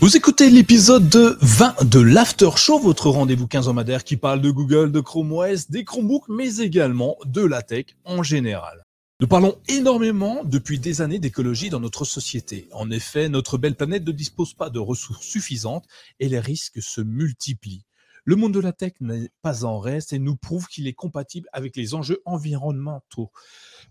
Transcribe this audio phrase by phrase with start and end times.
[0.00, 5.00] Vous écoutez l'épisode 20 de l'After Show, votre rendez-vous quinzomadaire qui parle de Google, de
[5.00, 8.84] Chrome OS, des Chromebooks, mais également de la tech en général.
[9.20, 12.68] Nous parlons énormément depuis des années d'écologie dans notre société.
[12.72, 15.86] En effet, notre belle planète ne dispose pas de ressources suffisantes
[16.20, 17.84] et les risques se multiplient.
[18.28, 21.48] Le monde de la tech n'est pas en reste et nous prouve qu'il est compatible
[21.50, 23.32] avec les enjeux environnementaux.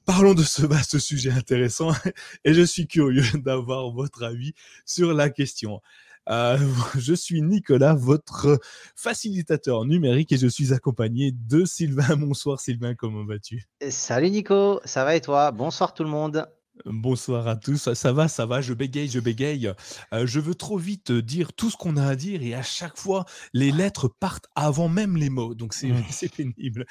[0.05, 1.89] Parlons de ce vaste sujet intéressant
[2.45, 4.53] et je suis curieux d'avoir votre avis
[4.85, 5.81] sur la question.
[6.29, 6.59] Euh,
[6.99, 8.59] je suis Nicolas, votre
[8.95, 12.15] facilitateur numérique et je suis accompagné de Sylvain.
[12.15, 13.65] Bonsoir Sylvain, comment vas-tu?
[13.89, 15.49] Salut Nico, ça va et toi?
[15.49, 16.47] Bonsoir tout le monde.
[16.85, 17.93] Bonsoir à tous.
[17.93, 19.71] Ça va, ça va, je bégaye, je bégaye.
[20.13, 22.97] Euh, je veux trop vite dire tout ce qu'on a à dire et à chaque
[22.97, 25.55] fois, les lettres partent avant même les mots.
[25.55, 26.29] Donc, c'est mmh.
[26.37, 26.85] pénible.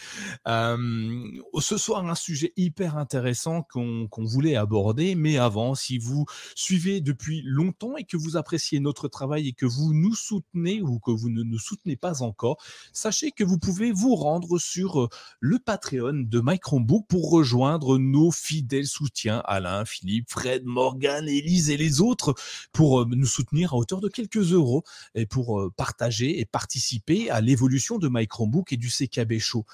[0.46, 5.14] ce soir, un sujet hyper intéressant qu'on voulait aborder.
[5.14, 9.66] Mais avant, si vous suivez depuis longtemps et que vous appréciez notre travail et que
[9.66, 12.56] vous nous soutenez ou que vous ne nous soutenez pas encore,
[12.92, 15.08] sachez que vous pouvez vous rendre sur euh,
[15.40, 21.76] le Patreon de Chromebook pour rejoindre nos fidèles soutiens Alain Philippe, Fred, Morgan, Elise et
[21.76, 22.34] les autres
[22.72, 27.30] pour euh, nous soutenir à hauteur de quelques euros et pour euh, partager et participer
[27.30, 29.64] à l'évolution de My Chromebook et du CKB Show.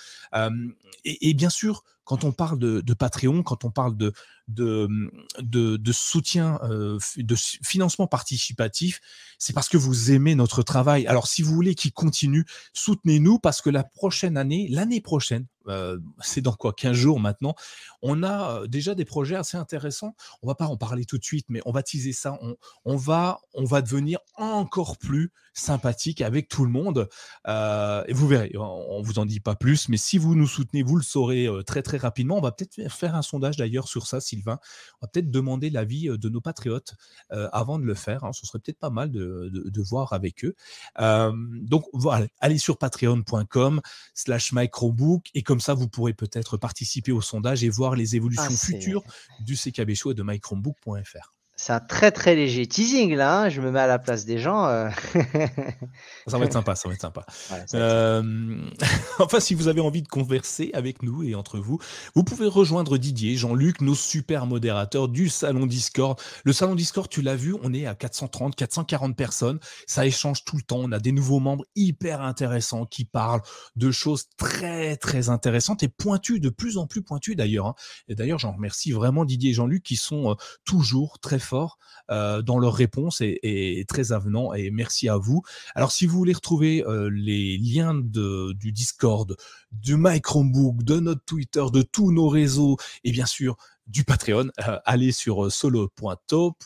[1.04, 4.12] et, bien sûr, quand on parle de, Patreon, quand on parle de,
[4.48, 9.00] de, soutien, euh, de financement participatif,
[9.38, 11.06] c'est parce que vous aimez notre travail.
[11.06, 15.98] Alors, si vous voulez qu'il continue, soutenez-nous parce que la prochaine année, l'année prochaine, euh,
[16.20, 17.54] c'est dans quoi 15 jours maintenant,
[18.02, 20.16] on a euh, déjà des projets assez intéressants.
[20.42, 22.36] On va pas en parler tout de suite, mais on va teaser ça.
[22.84, 27.08] On, va, on va devenir encore plus sympathique avec tout le monde.
[27.46, 30.82] et vous verrez, on, ne vous en dit pas plus, mais si vous nous soutenez,
[30.82, 32.38] vous le saurez très très rapidement.
[32.38, 34.58] On va peut-être faire un sondage d'ailleurs sur ça, Sylvain.
[35.00, 36.94] On va peut-être demander l'avis de nos patriotes
[37.30, 38.24] avant de le faire.
[38.24, 38.32] Hein.
[38.32, 40.54] Ce serait peut-être pas mal de, voir avec eux.
[40.98, 43.80] donc voilà, allez sur patreon.com
[44.14, 48.44] slash microbook et comme ça, vous pourrez peut-être participer au sondage et voir les évolutions
[48.48, 49.02] ah, futures
[49.40, 51.32] du CKB Show et de mychromebook.fr.
[51.62, 53.48] C'est un très très léger teasing là, hein.
[53.48, 54.66] je me mets à la place des gens.
[54.66, 54.88] Euh.
[56.26, 57.24] ça va être sympa, ça va être sympa.
[57.74, 58.68] Euh,
[59.20, 61.78] enfin, si vous avez envie de converser avec nous et entre vous,
[62.16, 66.20] vous pouvez rejoindre Didier, Jean-Luc, nos super modérateurs du salon Discord.
[66.44, 69.60] Le salon Discord, tu l'as vu, on est à 430, 440 personnes.
[69.86, 70.80] Ça échange tout le temps.
[70.80, 73.42] On a des nouveaux membres hyper intéressants qui parlent
[73.76, 77.66] de choses très très intéressantes et pointues, de plus en plus pointues d'ailleurs.
[77.68, 77.74] Hein.
[78.08, 80.34] Et d'ailleurs, j'en remercie vraiment Didier et Jean-Luc qui sont euh,
[80.64, 81.51] toujours très forts
[82.10, 84.52] euh, dans leurs réponses et, très avenants.
[84.54, 85.42] Et merci à vous.
[85.74, 89.36] Alors, si vous voulez retrouver euh, les liens du Discord,
[89.70, 93.56] du My Chromebook, de notre Twitter, de tous nos réseaux et bien sûr
[93.88, 96.56] du Patreon, euh, allez sur solo.to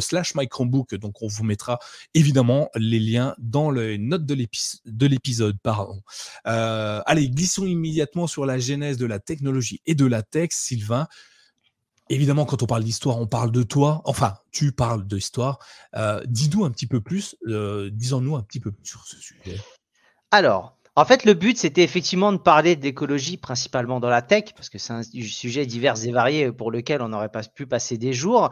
[0.00, 0.94] slash mychromebook.
[0.96, 1.78] Donc, on vous mettra
[2.14, 5.56] évidemment les liens dans les notes de l'épisode.
[6.44, 10.50] Allez, glissons immédiatement sur la genèse de la technologie et de la tech.
[10.52, 11.06] Sylvain,
[12.08, 14.00] Évidemment, quand on parle d'histoire, on parle de toi.
[14.04, 15.58] Enfin, tu parles d'histoire.
[15.96, 19.60] Euh, Dis-nous un petit peu plus, euh, disons-nous un petit peu plus sur ce sujet.
[20.30, 24.70] Alors, en fait, le but, c'était effectivement de parler d'écologie, principalement dans la tech, parce
[24.70, 28.14] que c'est un sujet divers et varié pour lequel on n'aurait pas pu passer des
[28.14, 28.48] jours.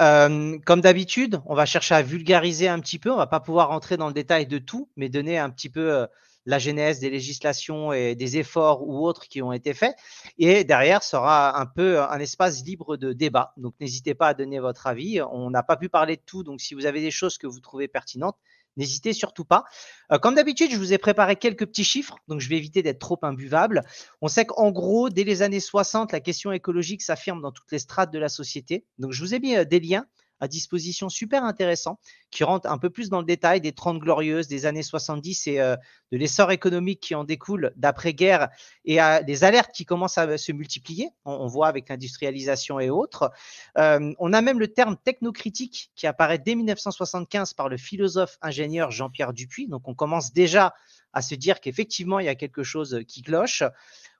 [0.00, 3.10] Euh, comme d'habitude, on va chercher à vulgariser un petit peu.
[3.12, 5.92] On va pas pouvoir rentrer dans le détail de tout, mais donner un petit peu
[5.92, 6.06] euh,
[6.46, 9.94] la genèse des législations et des efforts ou autres qui ont été faits.
[10.38, 13.52] Et derrière sera un peu un espace libre de débat.
[13.56, 15.20] Donc n'hésitez pas à donner votre avis.
[15.20, 17.60] On n'a pas pu parler de tout, donc si vous avez des choses que vous
[17.60, 18.36] trouvez pertinentes,
[18.76, 19.64] N'hésitez surtout pas.
[20.10, 22.98] Euh, comme d'habitude, je vous ai préparé quelques petits chiffres, donc je vais éviter d'être
[22.98, 23.82] trop imbuvable.
[24.20, 27.78] On sait qu'en gros, dès les années 60, la question écologique s'affirme dans toutes les
[27.78, 28.86] strates de la société.
[28.98, 30.06] Donc je vous ai mis euh, des liens
[30.42, 32.00] à disposition super intéressant
[32.32, 35.60] qui rentre un peu plus dans le détail des 30 glorieuses des années 70 et
[35.60, 35.76] euh,
[36.10, 38.48] de l'essor économique qui en découle d'après-guerre
[38.84, 41.10] et à des alertes qui commencent à se multiplier.
[41.24, 43.30] On, voit avec l'industrialisation et autres.
[43.78, 48.90] Euh, on a même le terme technocritique qui apparaît dès 1975 par le philosophe ingénieur
[48.90, 49.68] Jean-Pierre Dupuis.
[49.68, 50.74] Donc on commence déjà
[51.12, 53.62] à se dire qu'effectivement il y a quelque chose qui cloche.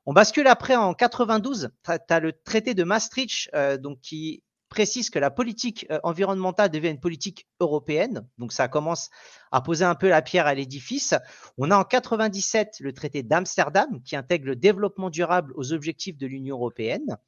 [0.07, 1.71] On bascule après en 92.
[1.85, 6.71] Tu as, le traité de Maastricht euh, donc qui précise que la politique euh, environnementale
[6.71, 8.27] devient une politique européenne.
[8.39, 9.11] Donc ça commence
[9.51, 11.13] à poser un peu la pierre à l'édifice.
[11.59, 16.27] On a en 97 le traité d'Amsterdam qui intègre le développement durable aux objectifs de
[16.27, 17.19] l'Union européenne.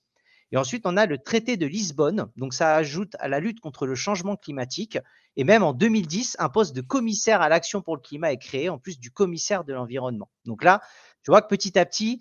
[0.53, 2.31] Et ensuite, on a le traité de Lisbonne.
[2.37, 4.99] Donc ça ajoute à la lutte contre le changement climatique.
[5.37, 8.71] Et même en 2010, un poste de commissaire à l'action pour le climat est créé,
[8.71, 10.31] en plus du commissaire de l'environnement.
[10.47, 10.81] Donc là,
[11.25, 12.21] je vois que petit à petit,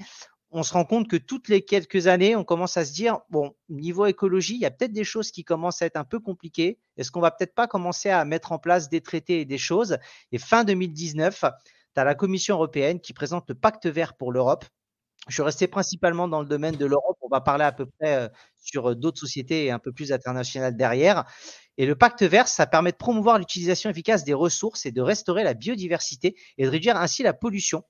[0.54, 3.56] on se rend compte que toutes les quelques années, on commence à se dire, bon,
[3.70, 6.80] niveau écologie, il y a peut-être des choses qui commencent à être un peu compliquées.
[6.96, 9.98] Est-ce qu'on va peut-être pas commencer à mettre en place des traités et des choses?
[10.32, 11.40] Et fin 2019,
[11.96, 14.66] tu as la Commission européenne qui présente le pacte vert pour l'Europe.
[15.28, 17.18] Je suis resté principalement dans le domaine de l'Europe.
[17.22, 18.30] On va parler à peu près euh,
[18.62, 21.26] sur euh, d'autres sociétés un peu plus internationales derrière.
[21.78, 25.44] Et le pacte vert, ça permet de promouvoir l'utilisation efficace des ressources et de restaurer
[25.44, 27.84] la biodiversité et de réduire ainsi la pollution.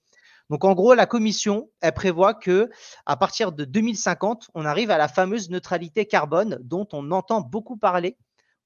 [0.54, 2.70] Donc en gros, la commission, elle prévoit que
[3.08, 7.76] à partir de 2050, on arrive à la fameuse neutralité carbone dont on entend beaucoup
[7.76, 8.18] parler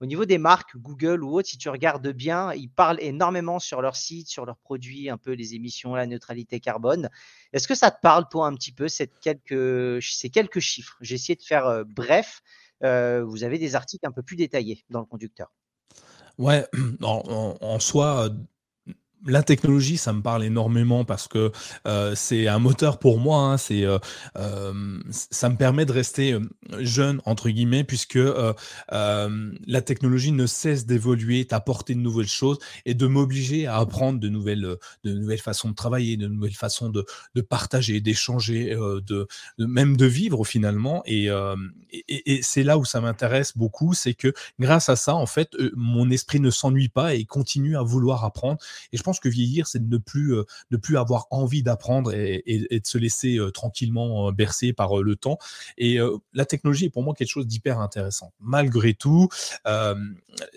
[0.02, 3.82] au niveau des marques, Google ou autres, si tu regardes bien, ils parlent énormément sur
[3.82, 7.10] leur site, sur leurs produits, un peu les émissions, la neutralité carbone.
[7.54, 10.02] Est-ce que ça te parle, toi, un petit peu, ces quelques
[10.60, 10.98] chiffres?
[11.00, 12.42] J'ai essayé de faire euh, bref.
[12.84, 15.54] Euh, vous avez des articles un peu plus détaillés dans le conducteur.
[16.38, 16.68] Ouais,
[17.02, 18.30] en soi,
[19.26, 21.52] la technologie, ça me parle énormément parce que
[21.88, 23.40] euh, c'est un moteur pour moi.
[23.40, 23.98] Hein, c'est, euh,
[24.38, 26.38] euh, ça me permet de rester
[26.80, 28.20] jeune entre guillemets puisque
[28.90, 34.30] la technologie ne cesse d'évoluer, d'apporter de nouvelles choses et de m'obliger à apprendre de
[34.30, 37.06] nouvelles, de nouvelles façons de travailler, de nouvelles façons de,
[37.36, 39.28] de partager, d'échanger, de,
[39.58, 41.04] même de vivre finalement.
[41.06, 41.30] Et,
[42.42, 46.40] c'est là où ça m'intéresse beaucoup, c'est que grâce à ça, en fait, mon esprit
[46.40, 48.60] ne s'ennuie pas et continue à vouloir apprendre.
[49.08, 50.44] Pense que vieillir, c'est de ne plus, euh,
[50.82, 55.38] plus avoir envie d'apprendre et, de se laisser euh, tranquillement euh, bercer par le temps.
[55.78, 55.98] Et
[56.34, 58.34] la technologie est pour moi quelque chose d'hyper intéressant.
[58.40, 59.30] Malgré tout,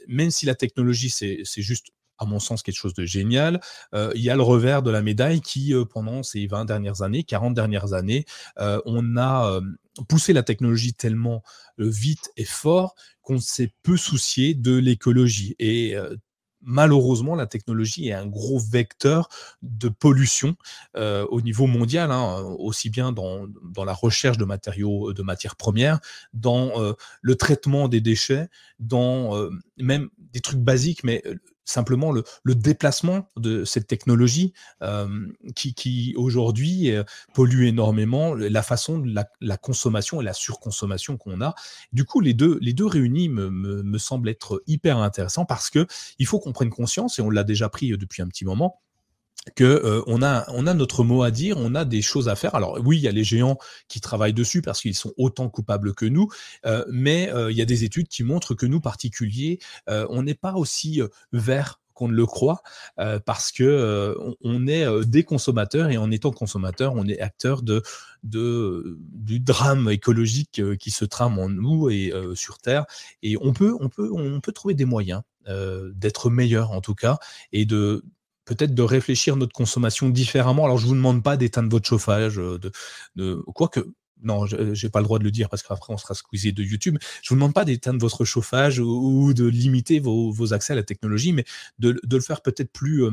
[0.08, 1.88] même si la technologie, c'est juste
[2.19, 3.61] à mon sens, quelque chose de génial.
[3.93, 7.55] il y a le revers de la médaille qui, pendant ces 20 dernières années, 40
[7.55, 8.25] dernières années,
[8.56, 9.61] on a
[10.08, 11.43] poussé la technologie tellement
[11.79, 15.55] vite et fort qu'on s'est peu soucié de l'écologie.
[15.58, 15.94] Et
[16.62, 19.28] malheureusement, la technologie est un gros vecteur
[19.62, 20.56] de pollution
[20.96, 23.46] euh, au niveau mondial, hein, aussi bien dans,
[23.84, 26.00] la recherche de matériaux, de matières premières,
[26.32, 26.92] dans euh,
[27.22, 28.48] le traitement des déchets,
[28.78, 31.22] dans euh, même des trucs basiques, mais
[31.70, 32.25] simplement le,
[32.55, 34.52] déplacement de cette technologie
[34.82, 35.08] euh,
[35.55, 41.55] qui, aujourd'hui euh, pollue énormément, la façon de la, consommation et la surconsommation qu'on a.
[41.93, 45.87] Du coup, les deux, les deux réunis me, me, semblent être hyper intéressants parce que
[46.19, 48.81] il faut qu'on prenne conscience, et on l'a déjà pris depuis un petit moment,
[49.54, 52.37] que euh, on a on a notre mot à dire, on a des choses à
[52.37, 52.54] faire.
[52.54, 53.58] Alors oui, il y a les géants
[53.88, 56.28] qui travaillent dessus parce qu'ils sont autant coupables que nous,
[56.66, 60.34] euh, mais euh, il y a des études qui montrent que nous particuliers, on n'est
[60.34, 61.00] pas aussi
[61.32, 62.62] vert qu'on ne le croit
[63.25, 67.82] parce que on, est des consommateurs et en étant consommateur, on est acteur de
[68.22, 72.84] du drame écologique qui se trame en nous et sur Terre
[73.22, 77.19] et on peut on peut on peut trouver des moyens d'être meilleur en tout cas
[77.52, 78.04] et de
[78.44, 80.64] peut-être de réfléchir notre consommation différemment.
[80.64, 82.72] Alors, je vous demande pas d'éteindre votre chauffage, euh, de,
[83.16, 83.81] de quoique.
[84.22, 86.98] Non, j'ai pas le droit de le dire parce qu'après on sera squeezé de YouTube.
[87.22, 91.32] Je vous demande pas d'éteindre votre chauffage ou, de limiter vos, accès à la technologie,
[91.32, 91.46] mais
[91.78, 93.12] de, le faire peut-être plus, euh,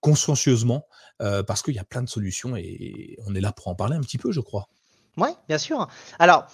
[0.00, 0.86] consciencieusement
[1.22, 3.96] euh, parce qu'il y a plein de solutions et on est là pour en parler
[3.96, 4.68] un petit peu, je crois.
[5.16, 5.88] Oui, bien sûr.
[6.18, 6.46] Alors,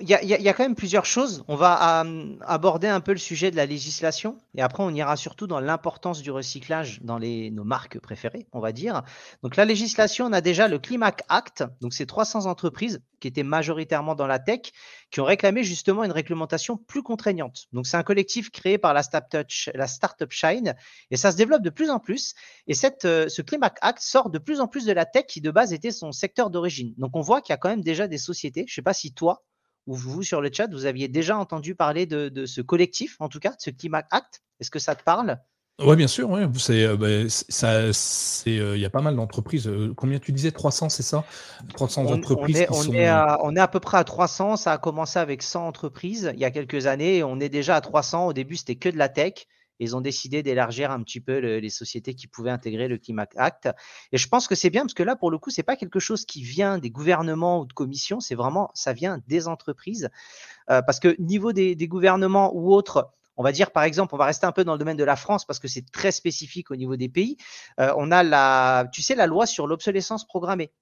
[0.00, 0.14] il y,
[0.48, 1.44] a, quand même plusieurs choses.
[1.46, 5.16] On va euh, aborder un peu le sujet de la législation et après on ira
[5.16, 9.02] surtout dans l'importance du recyclage dans les, nos marques préférées, on va dire.
[9.44, 13.44] Donc la législation, on a déjà le Climac Act, donc c'est 300 entreprises qui étaient
[13.44, 14.72] majoritairement dans la tech
[15.12, 17.66] qui ont réclamé justement une réglementation plus contraignante.
[17.72, 20.74] Donc c'est un collectif créé par la startup, la startup Shine
[21.12, 22.34] et ça se développe de plus en plus.
[22.66, 25.40] Et cette, euh, ce Climac Act sort de plus en plus de la tech qui
[25.40, 26.94] de base était son secteur d'origine.
[26.98, 28.64] Donc on voit qu'il y a quand même déjà des sociétés.
[28.66, 29.44] Je ne sais pas si toi
[29.88, 33.40] ou vous sur le chat, vous aviez déjà entendu parler de, ce collectif, en tout
[33.40, 34.42] cas, de ce Climac Act?
[34.60, 35.38] Est-ce que ça te parle?
[35.80, 36.44] Oui, bien sûr, ouais.
[36.56, 39.70] c'est, euh, bah, ça, c'est, euh, il y a pas mal d'entreprises.
[39.96, 40.50] combien tu disais?
[40.50, 41.24] 300, c'est ça?
[41.74, 42.66] 300 entreprises.
[42.70, 44.56] On est, on, est à, on est à peu près à 300.
[44.56, 47.22] Ça a commencé avec 100 entreprises il y a quelques années.
[47.22, 48.26] On est déjà à 300.
[48.26, 49.46] Au début, c'était que de la tech
[49.78, 53.68] ils ont décidé d'élargir un petit peu les sociétés qui pouvaient intégrer le Climat Act.
[54.12, 56.00] Et je pense que c'est bien parce que là, pour le coup, c'est pas quelque
[56.00, 60.10] chose qui vient des gouvernements ou de commissions, c'est vraiment, ça vient des entreprises.
[60.70, 64.26] Euh, parce que niveau des, gouvernements ou autres, on va dire par exemple, on va
[64.26, 66.76] rester un peu dans le domaine de la France parce que c'est très spécifique au
[66.76, 67.36] niveau des pays.
[67.80, 70.72] Euh, on a la, tu sais, la loi sur l'obsolescence programmée.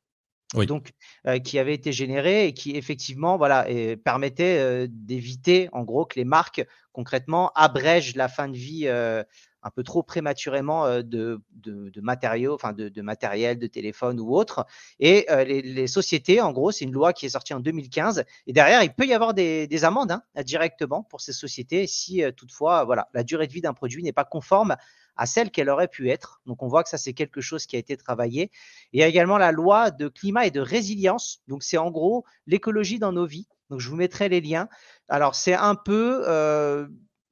[0.55, 0.93] Donc,
[1.26, 3.67] euh, qui avait été générée et qui effectivement, voilà,
[4.05, 6.65] permettait d'éviter, en gros, que les marques
[6.97, 9.23] concrètement abrègent la fin de vie, euh,
[9.66, 14.64] un peu trop prématurément de, de, matériaux, enfin de, matériel, de téléphone ou autre.
[15.00, 18.25] Et les, sociétés, en gros, c'est une loi qui est sortie en 2015.
[18.46, 22.85] Et derrière, il peut y avoir des, amendes hein, directement pour ces sociétés si toutefois,
[22.85, 24.76] voilà, la durée de vie d'un produit n'est pas conforme
[25.16, 26.40] à celle qu'elle aurait pu être.
[26.46, 28.50] Donc on voit que ça, c'est quelque chose qui a été travaillé.
[28.92, 31.42] Il y a également la loi de climat et de résilience.
[31.49, 33.49] Donc c'est en gros l'écologie dans nos vies.
[33.70, 34.68] Donc je vous mettrai les liens.
[35.08, 36.87] Alors c'est un peu euh,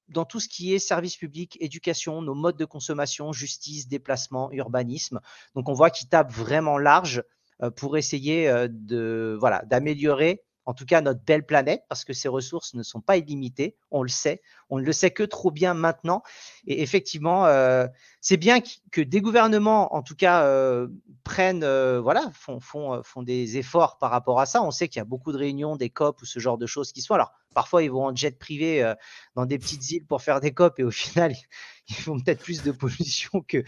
[0.09, 5.21] dans tout ce qui est service public, éducation, nos modes de consommation, justice, déplacement, urbanisme.
[5.55, 7.23] Donc on voit qu'il tape vraiment large
[7.63, 12.13] euh, pour essayer euh, de voilà d'améliorer en tout cas notre belle planète, parce que
[12.13, 14.41] ces ressources ne sont pas illimitées, on le sait,
[14.75, 16.23] on ne le sait que trop bien maintenant.
[16.67, 17.87] Et effectivement, euh,
[18.21, 18.59] c'est bien
[18.91, 20.89] que des gouvernements, en tout cas, euh,
[21.23, 24.65] prennent, euh, voilà, font, font, font des efforts par rapport à ça.
[24.65, 26.91] On sait qu'il y a beaucoup de réunions, des COP ou ce genre de choses
[26.91, 27.15] qui sont.
[27.15, 28.95] Alors, parfois, ils vont en jet privé
[29.37, 31.33] dans des petites îles pour faire des COP et au final,
[31.89, 33.63] ils font peut-être plus de pollution que,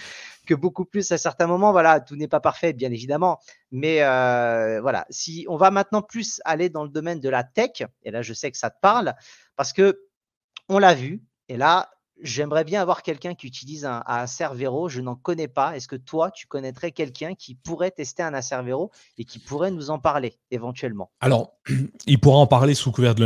[0.44, 1.70] que beaucoup plus à certains moments.
[1.70, 3.38] Voilà, tout n'est pas parfait, bien évidemment.
[3.70, 3.98] Mais
[4.80, 8.22] voilà, si on va maintenant plus aller dans le domaine de la tech, et là,
[8.22, 9.14] je sais que ça te parle,
[9.54, 10.05] parce que
[10.68, 11.90] on l'a vu, et là,
[12.22, 14.88] J'aimerais bien avoir quelqu'un qui utilise un, Acervero.
[14.88, 15.76] Je n'en connais pas.
[15.76, 19.90] Est-ce que toi, tu connaîtrais quelqu'un qui pourrait tester un Acervero et qui pourrait nous
[19.90, 21.10] en parler éventuellement?
[21.20, 21.52] Alors,
[22.06, 23.24] il pourra en parler sous couvert de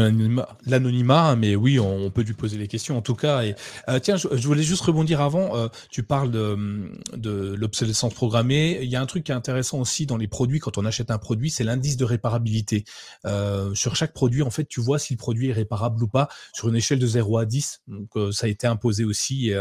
[0.66, 3.42] l'anonymat, mais oui, on, peut lui poser les questions en tout cas.
[3.88, 5.56] Euh, tiens, je, voulais juste rebondir avant.
[5.56, 8.80] Euh, tu parles de, de l'obsolescence programmée.
[8.82, 10.58] Il y a un truc qui est intéressant aussi dans les produits.
[10.58, 12.84] Quand on achète un produit, c'est l'indice de réparabilité.
[13.24, 16.28] Euh, sur chaque produit, en fait, tu vois si le produit est réparable ou pas
[16.52, 17.82] sur une échelle de 0 à 10.
[17.86, 19.52] Donc, ça a été un posé aussi,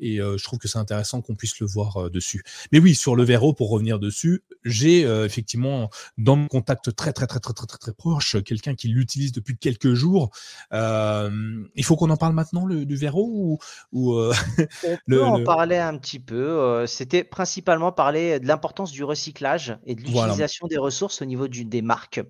[0.00, 2.42] et, je trouve que c'est intéressant qu'on puisse le voir dessus.
[2.72, 7.26] Mais oui, sur le Vero, pour revenir dessus, j'ai effectivement dans mon contact très très
[7.26, 10.30] très très très très, très proche quelqu'un qui l'utilise depuis quelques jours.
[10.72, 13.58] il faut qu'on en parle maintenant le, du Vero ou,
[13.92, 14.32] ou on
[15.08, 16.86] peut en parler un petit peu.
[16.86, 21.64] C'était principalement parler de l'importance du recyclage et de l'utilisation des ressources au niveau du,
[21.64, 22.20] des marques.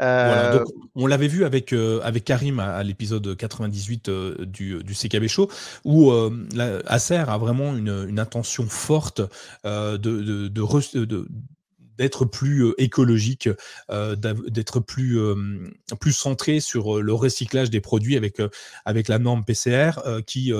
[0.00, 0.64] Euh,
[0.94, 5.50] on l'avait vu avec, euh, avec Karim à, l'épisode 98 euh, du, du CKB Show,
[5.84, 6.12] où
[6.86, 9.20] Acer a vraiment une, une intention forte
[9.64, 11.28] de, de, de,
[11.98, 13.48] d'être plus écologique,
[13.88, 15.18] d'être plus,
[16.00, 18.38] plus centré sur le recyclage des produits avec,
[18.84, 19.92] avec la norme PCR
[20.26, 20.52] qui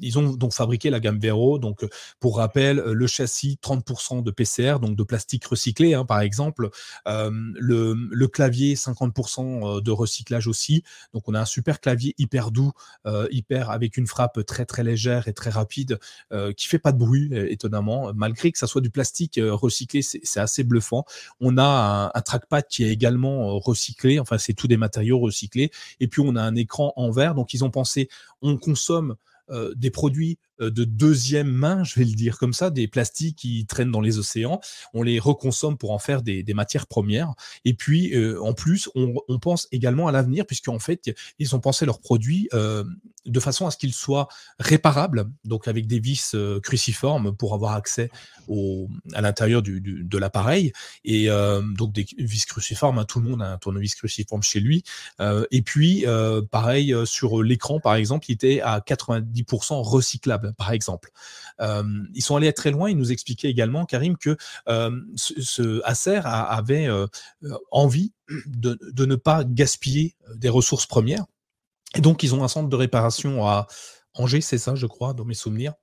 [0.00, 1.58] ils ont donc fabriqué la gamme Vero.
[1.58, 1.86] Donc,
[2.20, 6.70] pour rappel, le châssis 30% de PCR, donc de plastique recyclé, hein, par exemple.
[7.06, 7.94] Euh, le,
[8.34, 10.82] clavier 50% de recyclage aussi.
[11.12, 12.72] Donc, on a un super clavier hyper doux,
[13.06, 15.98] euh, hyper avec une frappe très très légère et très rapide,
[16.32, 20.40] euh, qui fait pas de bruit, étonnamment, malgré que ça soit du plastique recyclé, c'est
[20.40, 21.04] assez bluffant.
[21.40, 24.18] On a un, trackpad qui est également recyclé.
[24.18, 25.70] Enfin, c'est tous des matériaux recyclés.
[26.00, 27.34] Et puis, on a un écran en verre.
[27.34, 28.08] Donc, ils ont pensé,
[28.42, 29.16] on consomme
[29.50, 33.36] euh, des produits euh, de deuxième main, je vais le dire comme ça, des plastiques
[33.36, 34.58] qui traînent dans les océans.
[34.94, 37.34] On les reconsomme pour en faire des, matières premières.
[37.66, 41.84] Et puis, euh, en plus, on, pense également à l'avenir, puisqu'en fait, ils ont pensé
[41.84, 47.54] leurs produits de façon à ce qu'ils soient réparables, donc avec des vis cruciformes pour
[47.54, 48.10] avoir accès
[49.14, 50.72] à l'intérieur de l'appareil.
[51.04, 54.84] Et donc, des vis cruciformes, hein, tout le monde a un tournevis cruciforme chez lui.
[55.50, 56.04] et puis,
[56.50, 59.33] pareil, sur l'écran, par exemple, il était à 90%
[59.82, 61.10] recyclable par exemple.
[61.60, 62.90] ils sont allés très loin.
[62.90, 64.36] Ils nous expliquaient également, Karim, que
[65.16, 66.88] ce, Acer avait
[67.70, 68.12] envie
[68.46, 71.24] de, ne pas gaspiller des ressources premières.
[71.94, 73.66] Et donc, ils ont un centre de réparation à
[74.14, 75.74] Angers, c'est ça, je crois, dans mes souvenirs.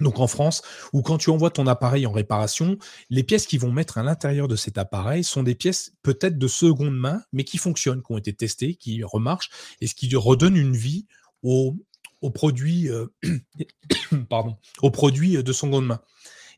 [0.00, 0.62] Donc en France,
[0.92, 2.76] où quand tu envoies ton appareil en réparation,
[3.10, 6.48] les pièces qui vont mettre à l'intérieur de cet appareil sont des pièces peut-être de
[6.48, 9.50] seconde main, mais qui fonctionnent, qui ont été testées, qui remarchent,
[9.80, 11.06] et ce qui redonne une vie
[11.42, 11.76] au,
[12.24, 13.06] aux produits, euh,
[14.30, 16.00] pardon, aux produits de seconde main.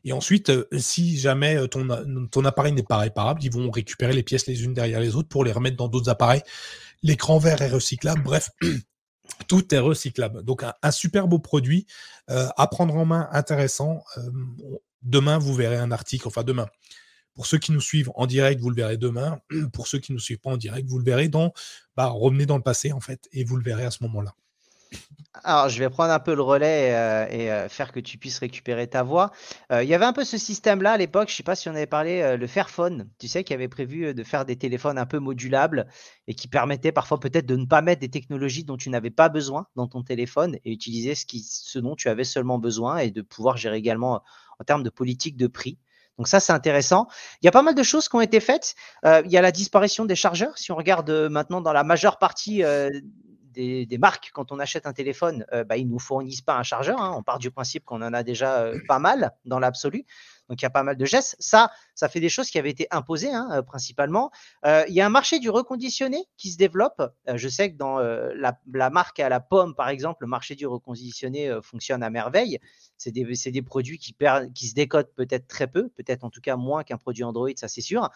[0.05, 1.87] Et ensuite, euh, si jamais euh, ton,
[2.31, 5.27] ton appareil n'est pas réparable, ils vont récupérer les pièces les unes derrière les autres
[5.27, 6.41] pour les remettre dans d'autres appareils.
[7.03, 8.49] L'écran vert est recyclable, bref,
[9.49, 10.41] tout est recyclable.
[10.43, 11.85] Donc un, super beau produit
[12.27, 14.03] à prendre en main, intéressant.
[15.01, 16.67] demain, vous verrez un article, enfin demain.
[17.35, 19.39] Pour ceux qui nous suivent en direct, vous le verrez demain.
[19.73, 21.53] Pour ceux qui ne nous suivent pas en direct, vous le verrez dans,
[21.95, 24.33] bah, revenez dans le passé en fait, et vous le verrez à ce moment-là.
[25.43, 28.39] Alors, je vais prendre un peu le relais euh, et euh, faire que tu puisses
[28.39, 29.31] récupérer ta voix.
[29.71, 31.69] Euh, il y avait un peu ce système-là à l'époque, je ne sais pas si
[31.69, 35.05] on avait parlé, le Fairphone, tu sais, qui avait prévu de faire des téléphones un
[35.05, 35.87] peu modulables
[36.27, 39.29] et qui permettait parfois peut-être de ne pas mettre des technologies dont tu n'avais pas
[39.29, 43.57] besoin dans ton téléphone et utiliser ce, dont tu avais seulement besoin et de pouvoir
[43.57, 44.23] gérer également
[44.59, 45.77] en termes de politique de prix.
[46.17, 47.07] Donc ça, c'est intéressant.
[47.41, 48.73] Il y a pas mal de choses qui ont été faites.
[49.05, 50.57] il y a la disparition des chargeurs.
[50.57, 52.63] Si on regarde maintenant dans la majeure partie
[53.57, 57.01] des, marques, quand on achète un téléphone, bah, ils ne nous fournissent pas un chargeur.
[57.01, 57.13] Hein.
[57.17, 60.05] On part du principe qu'on en a déjà pas mal dans l'absolu.
[60.49, 61.35] Donc il y a pas mal de gestes.
[61.39, 64.31] Ça, ça fait des choses qui avaient été imposées hein, euh, principalement.
[64.65, 67.01] Euh, il y a un marché du reconditionné qui se développe.
[67.27, 70.67] Euh, je sais que dans la, marque à la pomme, par exemple, le marché du
[70.67, 72.59] reconditionné fonctionne à merveille.
[72.97, 74.15] C'est des, des, produits qui,
[74.55, 77.67] qui se décodent peut-être très peu, peut-être en tout cas moins qu'un produit Android, ça
[77.67, 78.09] c'est sûr.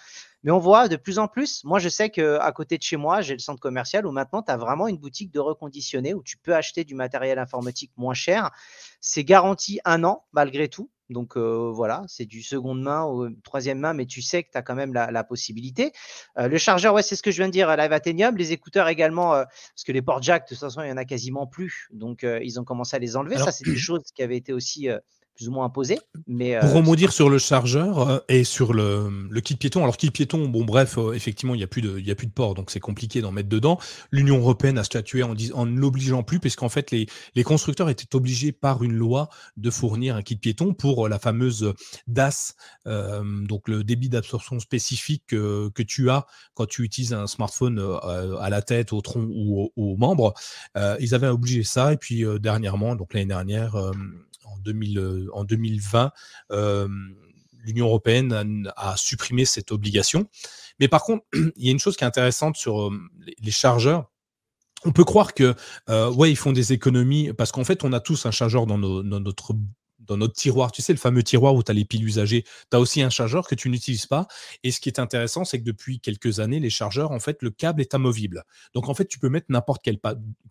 [0.43, 1.63] Mais on voit de plus en plus.
[1.63, 4.51] Moi, je sais qu'à côté de chez moi, j'ai le centre commercial où maintenant, tu
[4.51, 8.51] as vraiment une boutique de reconditionné où tu peux acheter du matériel informatique moins cher.
[9.01, 10.89] C'est garanti un an malgré tout.
[11.11, 14.61] Donc voilà, c'est du seconde main ou troisième main, mais tu sais que tu as
[14.61, 15.91] quand même la, possibilité.
[16.37, 18.35] le chargeur, ouais, c'est ce que je viens de dire, Live Athenium.
[18.37, 21.05] Les écouteurs également, parce que les ports jack, de toute façon, il n'y en a
[21.05, 21.89] quasiment plus.
[21.91, 23.37] Donc ils ont commencé à les enlever.
[23.37, 24.89] Ça, c'est des choses qui avaient été aussi
[25.35, 25.99] plus ou moins imposé.
[26.27, 29.97] Mais, Pour euh, rebondir sur le chargeur euh, et sur le, le, kit piéton, alors
[29.97, 32.31] kit piéton, bon bref, euh, effectivement, il n'y a, plus de, y a plus de
[32.31, 33.79] port, donc c'est compliqué d'en mettre dedans.
[34.11, 38.15] L'Union européenne a statué en, en ne l'obligeant plus, puisqu'en fait, les, les constructeurs étaient
[38.15, 41.73] obligés par une loi de fournir un kit piéton pour la fameuse
[42.07, 47.79] DAS, donc le débit d'absorption spécifique que tu as quand tu utilises un smartphone
[48.39, 50.33] à la tête, au tronc ou aux membres.
[50.99, 56.11] ils avaient obligé ça, et puis dernièrement, donc l'année dernière, en, 2000, en 2020,
[57.63, 60.27] l'Union européenne a, supprimé cette obligation.
[60.79, 62.91] Mais par contre, il y a une chose qui est intéressante sur
[63.41, 64.11] les, chargeurs.
[64.83, 65.55] On peut croire que
[65.87, 69.19] ouais, ils font des économies parce qu'en fait, on a tous un chargeur dans, dans
[69.19, 69.53] notre
[70.07, 72.77] dans notre tiroir, tu sais, le fameux tiroir où tu as les piles usagées, tu
[72.77, 74.27] as aussi un chargeur que tu n'utilises pas.
[74.63, 77.49] Et ce qui est intéressant, c'est que depuis quelques années, les chargeurs, en fait, le
[77.49, 78.43] câble est amovible.
[78.73, 79.97] Donc, en fait, tu peux mettre n'importe quel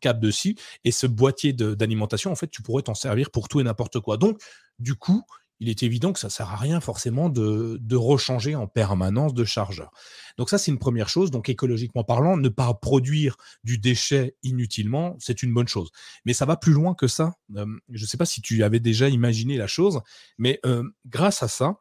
[0.00, 3.64] câble dessus et ce boîtier d'alimentation, en fait, tu pourrais t'en servir pour tout et
[3.64, 4.16] n'importe quoi.
[4.16, 4.40] Donc,
[4.78, 5.22] du coup,
[5.60, 9.34] il est évident que ça ne sert à rien forcément de, de, rechanger en permanence
[9.34, 9.90] de chargeur.
[10.38, 11.30] Donc ça, c'est une première chose.
[11.30, 15.90] Donc écologiquement parlant, ne pas produire du déchet inutilement, c'est une bonne chose.
[16.24, 17.34] Mais ça va plus loin que ça.
[17.54, 17.64] je
[18.02, 20.00] ne sais pas si tu avais déjà imaginé la chose,
[20.38, 20.60] mais
[21.06, 21.80] grâce à ça,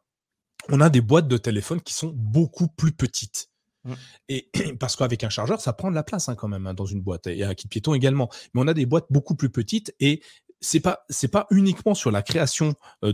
[0.68, 3.50] on a des boîtes de téléphone qui sont beaucoup plus petites.
[3.84, 3.92] Mmh.
[4.28, 6.86] Et parce qu'avec un chargeur, ça prend de la place hein, quand même hein, dans
[6.86, 8.28] une boîte et un kit piéton également.
[8.54, 10.22] Mais on a des boîtes beaucoup plus petites et
[10.60, 13.10] c'est pas c'est pas uniquement sur la création de,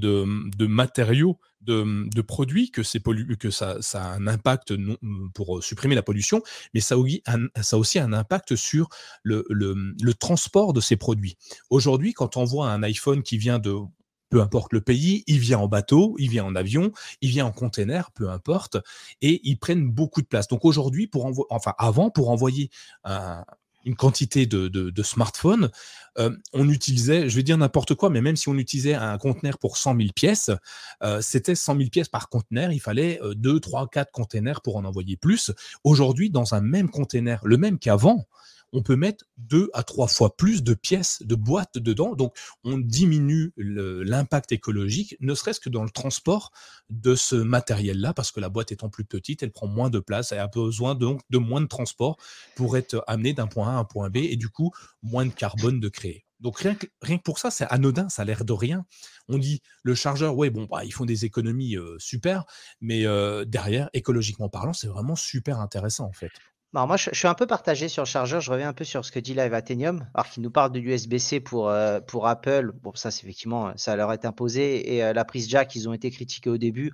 [0.56, 3.00] de matériaux de, produits que c'est
[3.38, 4.74] que ça, a un impact
[5.34, 6.42] pour supprimer la pollution,
[6.74, 8.88] mais ça, a aussi un impact sur
[9.22, 11.36] le, transport de ces produits.
[11.70, 13.74] Aujourd'hui, quand on voit un iPhone qui vient de
[14.28, 17.52] peu importe le pays, il vient en bateau, il vient en avion, il vient en
[17.52, 18.76] container, peu importe,
[19.20, 20.48] et ils prennent beaucoup de place.
[20.48, 22.70] Donc aujourd'hui, pour envoyer, enfin avant, pour envoyer
[23.04, 23.44] un,
[23.86, 25.70] une quantité de, smartphones,
[26.18, 29.58] euh, on utilisait, je vais dire n'importe quoi, mais même si on utilisait un conteneur
[29.58, 30.50] pour 100 000 pièces,
[31.02, 34.84] euh, c'était 100 000 pièces par conteneur, il fallait 2, 3, 4 containers pour en
[34.84, 35.52] envoyer plus.
[35.84, 38.26] Aujourd'hui, dans un même conteneur, le même qu'avant,
[38.72, 42.14] on peut mettre deux à trois fois plus de pièces, de boîtes dedans.
[42.14, 46.52] Donc, on diminue l'impact écologique, ne serait-ce que dans le transport
[46.90, 50.32] de ce matériel-là, parce que la boîte étant plus petite, elle prend moins de place,
[50.32, 52.16] elle a besoin donc de moins de transport
[52.54, 55.32] pour être amenée d'un point A à un point B, et du coup, moins de
[55.32, 56.26] carbone de créer.
[56.40, 56.86] Donc rien que,
[57.24, 58.84] pour ça, c'est anodin, ça a l'air de rien.
[59.28, 62.44] On dit le chargeur, ouais, bon, bah, ils font des économies euh, super,
[62.80, 66.32] mais euh, derrière, écologiquement parlant, c'est vraiment super intéressant en fait.
[66.74, 68.40] Alors moi, je, suis un peu partagé sur le chargeur.
[68.40, 70.78] Je reviens un peu sur ce que dit Live Athenium, alors qu'il nous parle de
[70.78, 72.72] l'USB-C pour, euh, pour Apple.
[72.82, 74.94] Bon, ça, c'est effectivement, ça leur est imposé.
[74.94, 76.92] Et euh, la prise jack, ils ont été critiqués au début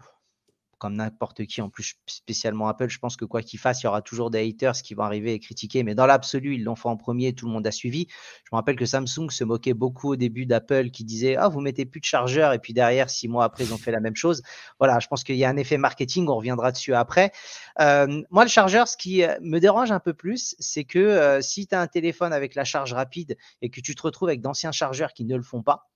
[0.82, 3.86] comme n'importe qui, en plus spécialement Apple, je pense que quoi qu'il fasse, il y
[3.86, 5.84] aura toujours des haters qui vont arriver et critiquer.
[5.84, 8.08] Mais dans l'absolu, ils l'ont fait en premier, tout le monde a suivi.
[8.10, 11.60] Je me rappelle que Samsung se moquait beaucoup au début d'Apple, qui disait ah vous
[11.60, 14.16] mettez plus de chargeur et puis derrière six mois après ils ont fait la même
[14.16, 14.42] chose.
[14.80, 16.26] Voilà, je pense qu'il y a un effet marketing.
[16.28, 17.30] On reviendra dessus après.
[17.78, 21.40] Euh, moi, le chargeur, ce qui euh, me dérange un peu plus, c'est que euh,
[21.42, 24.40] si tu as un téléphone avec la charge rapide et que tu te retrouves avec
[24.40, 25.91] d'anciens chargeurs qui ne le font pas,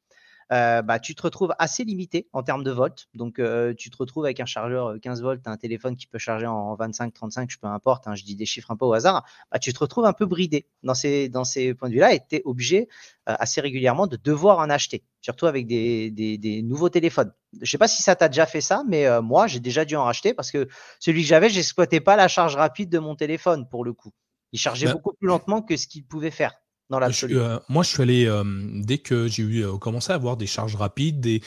[0.52, 3.08] euh, bah, tu te retrouves assez limité en termes de volts.
[3.14, 6.18] Donc, euh, tu te retrouves avec un chargeur 15 euh, volts, un téléphone qui peut
[6.18, 8.92] charger en 25, 35, je peu importe, hein, je dis des chiffres un peu au
[8.92, 9.24] hasard.
[9.50, 12.20] Bah, tu te retrouves un peu bridé dans ces, dans ces points de vue-là et
[12.20, 12.88] tu es obligé
[13.26, 17.32] assez régulièrement de devoir en acheter, surtout avec des, des, des nouveaux téléphones.
[17.60, 20.04] Je sais pas si ça t'a déjà fait ça, mais moi, j'ai déjà dû en
[20.04, 20.68] racheter parce que
[21.00, 24.12] celui que j'avais, j'exploitais pas la charge rapide de mon téléphone pour le coup.
[24.52, 26.54] Il chargeait bah beaucoup plus lentement que ce qu'il pouvait faire.
[26.92, 28.44] Euh, moi, je suis allé, euh,
[28.74, 31.42] dès que j'ai eu euh, commencé à avoir des charges rapides, des,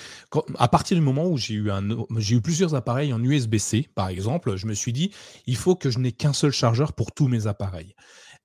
[0.58, 1.82] à partir du moment où j'ai eu, un,
[2.18, 5.12] j'ai eu plusieurs appareils en USB-C, par exemple, je me suis dit,
[5.46, 7.96] il faut que je n'ai qu'un seul chargeur pour tous mes appareils.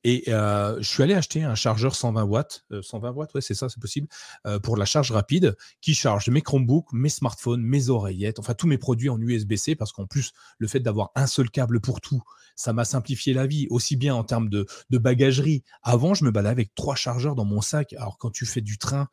[0.05, 3.81] Et je suis allé acheter un chargeur 120 watts, 120 watts, ouais, c'est ça, c'est
[3.81, 4.07] possible,
[4.63, 8.79] pour la charge rapide, qui charge mes Chromebooks, mes smartphones, mes oreillettes, enfin tous mes
[8.79, 12.23] produits en USB-C, parce qu'en plus, le fait d'avoir un seul câble pour tout,
[12.55, 15.65] ça m'a simplifié la vie, aussi bien en termes de, de bagagerie.
[15.83, 17.95] Avant, je me baladais avec trois chargeurs dans mon sac.
[17.95, 19.09] Alors quand tu fais du train,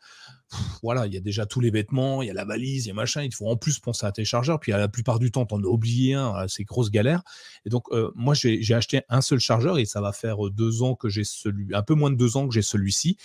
[0.83, 2.91] voilà, il y a déjà tous les vêtements, il y a la valise, il y
[2.91, 5.31] a machin, il faut en plus penser à tes chargeurs, puis à la plupart du
[5.31, 7.23] temps, tu en as oublié un, c'est grosse galère.
[7.65, 10.83] Et donc, euh, moi, j'ai acheté un seul chargeur et ça va faire euh, deux
[10.83, 13.17] ans que j'ai celui, un peu moins de deux ans que j'ai celui-ci.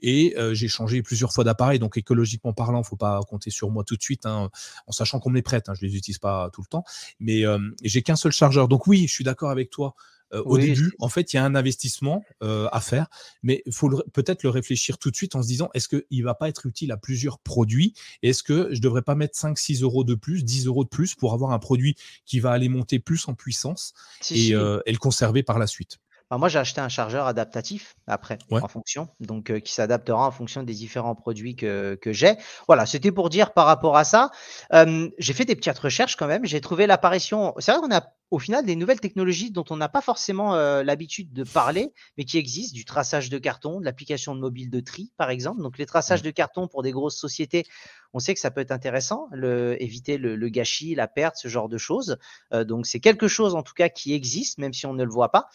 [0.00, 3.84] Et euh, j'ai changé plusieurs fois d'appareil, donc écologiquement parlant, faut pas compter sur moi
[3.84, 4.50] tout de suite, hein,
[4.86, 5.68] en sachant qu'on est prête.
[5.68, 6.84] Hein, je les utilise pas tout le temps,
[7.20, 7.44] mais
[7.82, 8.68] j'ai qu'un seul chargeur.
[8.68, 9.94] Donc oui, je suis d'accord avec toi.
[10.34, 13.06] Euh, au début, en fait, il y a un investissement euh, à faire,
[13.42, 16.24] mais il faut peut-être le réfléchir tout de suite en se disant est-ce qu'il ne
[16.24, 19.82] va pas être utile à plusieurs produits Est-ce que je ne devrais pas mettre 5-6
[19.82, 22.98] euros de plus, 10 euros de plus pour avoir un produit qui va aller monter
[22.98, 23.94] plus en puissance
[24.32, 25.98] euh, et, le conserver par la suite?
[26.36, 30.72] Moi, j'ai acheté un chargeur adaptatif après, en fonction, donc qui s'adaptera en fonction des
[30.72, 32.34] différents produits que, que j'ai.
[32.66, 34.30] Voilà, c'était pour dire par rapport à ça.
[34.72, 36.44] j'ai fait des petites recherches quand même.
[36.44, 37.54] J'ai trouvé l'apparition.
[37.60, 40.82] C'est vrai qu'on a au final des nouvelles technologies dont on n'a pas forcément euh,
[40.82, 44.80] l'habitude de parler, mais qui existent, du traçage de carton, de l'application de mobile de
[44.80, 45.62] tri, par exemple.
[45.62, 47.64] Donc les traçages de carton pour des grosses sociétés,
[48.12, 51.68] on sait que ça peut être intéressant, le, éviter le, gâchis, la perte, ce genre
[51.68, 52.16] de choses.
[52.52, 55.10] Euh, donc c'est quelque chose en tout cas qui existe, même si on ne le
[55.10, 55.48] voit pas.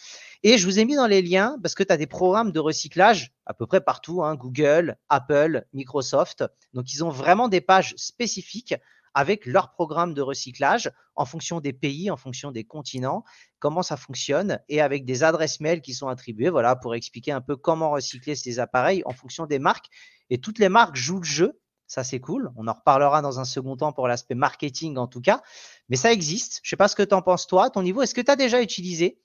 [0.44, 2.60] Et je vous ai mis dans les liens parce que tu as des programmes de
[2.60, 6.44] recyclage à peu près partout, hein, Google, Apple, Microsoft.
[6.74, 8.76] Donc ils ont vraiment des pages spécifiques
[9.14, 13.24] avec leur programme de recyclage en fonction des pays, en fonction des continents,
[13.60, 17.42] comment ça fonctionne et avec des adresses mail qui sont attribuées, voilà, pour expliquer un
[17.42, 19.88] peu comment recycler ces appareils en fonction des marques.
[20.30, 21.60] Et toutes les marques jouent le jeu.
[21.88, 22.52] Ça, c'est cool.
[22.56, 25.42] On en reparlera dans un second temps pour l'aspect marketing en tout cas.
[25.90, 26.60] Mais ça existe.
[26.64, 28.02] Je ne sais pas ce que tu en penses toi, à ton niveau.
[28.02, 29.20] Est-ce que tu as déjà utilisé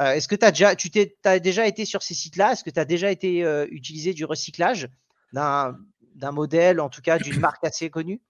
[0.00, 0.90] euh, Est-ce que as déjà, tu
[1.24, 2.52] as déjà été sur ces sites-là?
[2.52, 4.88] Est-ce que tu as déjà été euh, utilisé du recyclage
[5.34, 5.76] d'un,
[6.14, 8.22] d'un modèle, en tout cas d'une marque assez connue?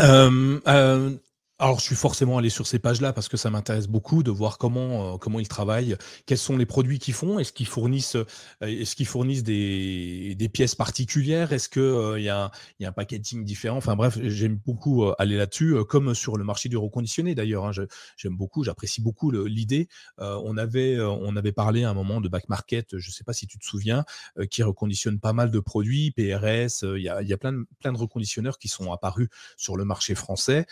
[0.00, 1.10] Euh, euh,
[1.60, 4.58] alors, je suis forcément allé sur ces pages-là parce que ça m'intéresse beaucoup de voir
[4.58, 8.24] comment, euh, comment ils travaillent, quels sont les produits qu'ils font, est-ce qu'ils fournissent, euh,
[8.60, 13.44] est-ce fournissent des, des pièces particulières, est-ce qu'il euh, y, a, y a un packaging
[13.44, 13.76] différent?
[13.76, 17.66] Enfin bref, j'aime beaucoup aller là-dessus, comme sur le marché du reconditionné d'ailleurs.
[17.66, 17.70] Hein,
[18.16, 19.88] j'aime beaucoup, j'apprécie beaucoup l'idée.
[20.18, 23.32] on, avait, on avait parlé à un moment de back market, je ne sais pas
[23.32, 24.04] si tu te souviens,
[24.50, 27.92] qui reconditionne pas mal de produits, PRS, il y a, y a plein, de, plein
[27.92, 30.66] de reconditionneurs qui sont apparus sur le marché français.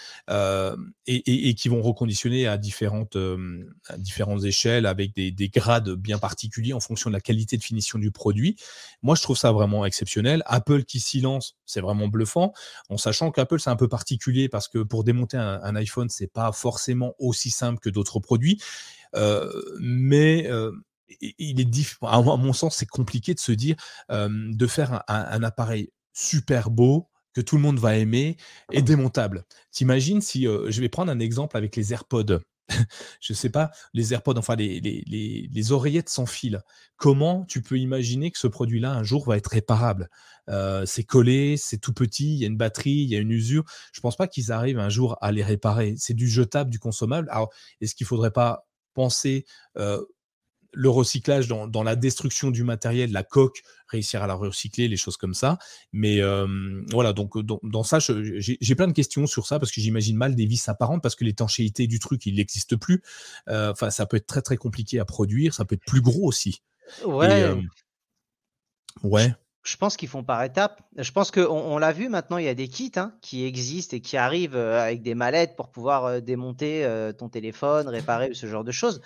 [1.06, 3.64] Et, qui vont reconditionner à différentes, euh,
[3.98, 8.11] différentes échelles avec des, grades bien particuliers en fonction de la qualité de finition du
[8.11, 8.56] produit.
[9.02, 10.42] Moi, je trouve ça vraiment exceptionnel.
[10.46, 12.52] Apple qui s'y lance, c'est vraiment bluffant,
[12.88, 16.32] en sachant qu'Apple, c'est un peu particulier parce que pour démonter un, un iPhone, c'est
[16.32, 18.61] pas forcément aussi simple que d'autres produits.
[19.14, 20.48] Euh, mais
[21.38, 23.76] il est à mon sens, c'est compliqué de se dire
[24.08, 28.36] de faire un appareil super beau, que tout le monde va aimer
[28.70, 29.44] et démontable.
[29.70, 32.40] T'imagines si, je vais prendre un exemple avec les AirPods.
[33.20, 36.62] je sais pas, les AirPods, enfin les, les, oreillettes sans fil.
[36.96, 40.08] Comment tu peux imaginer que ce produit-là un jour va être réparable?
[40.84, 43.64] C'est collé, c'est tout petit, il y a une batterie, il y a une usure.
[43.92, 45.94] Je pense pas qu'ils arrivent un jour à les réparer.
[45.98, 47.28] C'est du jetable, du consommable.
[47.30, 49.44] Alors, est-ce qu'il faudrait pas penser
[50.72, 55.16] le recyclage dans, la destruction du matériel, la coque, réussir à la recycler, les choses
[55.16, 55.58] comme ça.
[55.92, 56.20] Mais
[56.90, 60.46] voilà, donc dans, ça, j'ai plein de questions sur ça parce que j'imagine mal des
[60.46, 63.02] vis apparentes parce que l'étanchéité du truc, il n'existe plus.
[63.48, 66.62] Enfin, ça peut être très très compliqué à produire, ça peut être plus gros aussi.
[67.04, 67.54] Ouais.
[69.02, 69.35] ouais.
[69.64, 70.82] Je pense qu'ils font par étapes.
[70.96, 73.96] Je pense qu'on on, l'a vu maintenant, il y a des kits hein, qui existent
[73.96, 76.85] et qui arrivent avec des mallettes pour pouvoir démonter
[77.16, 79.00] ton téléphone, réparer ce genre de choses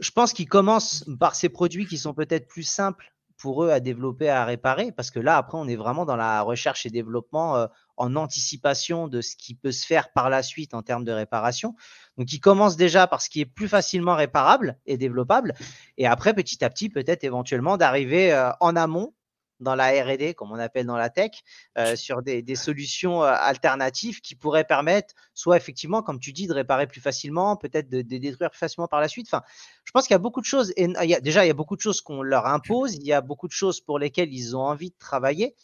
[0.00, 3.80] je pense qu'ils commencent par ces produits qui sont peut-être plus simples pour eux à
[3.80, 7.56] développer, à réparer, parce que là, après, on est vraiment dans la recherche et développement
[7.56, 11.12] euh, en anticipation de ce qui peut se faire par la suite en termes de
[11.12, 11.74] réparation.
[12.18, 15.54] Donc, ils commencent déjà par ce qui est plus facilement réparable et développable,
[15.96, 19.14] et après, petit à petit, peut-être éventuellement d'arriver euh, en amont
[19.60, 21.30] dans la R&D, comme on appelle dans la tech,
[21.78, 26.54] euh, sur des, solutions euh, alternatives qui pourraient permettre, soit effectivement, comme tu dis, de
[26.54, 29.28] réparer plus facilement, peut-être de, détruire plus facilement par la suite.
[29.28, 29.42] Enfin,
[29.84, 30.72] je pense qu'il y a beaucoup de choses.
[30.76, 32.94] Et il y a, déjà, il y a beaucoup de choses qu'on leur impose.
[32.94, 35.54] Il y a beaucoup de choses pour lesquelles ils ont envie de travailler.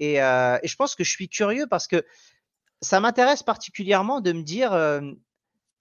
[0.00, 2.04] Et, euh, je pense que je suis curieux parce que
[2.82, 4.72] ça m'intéresse particulièrement de me dire,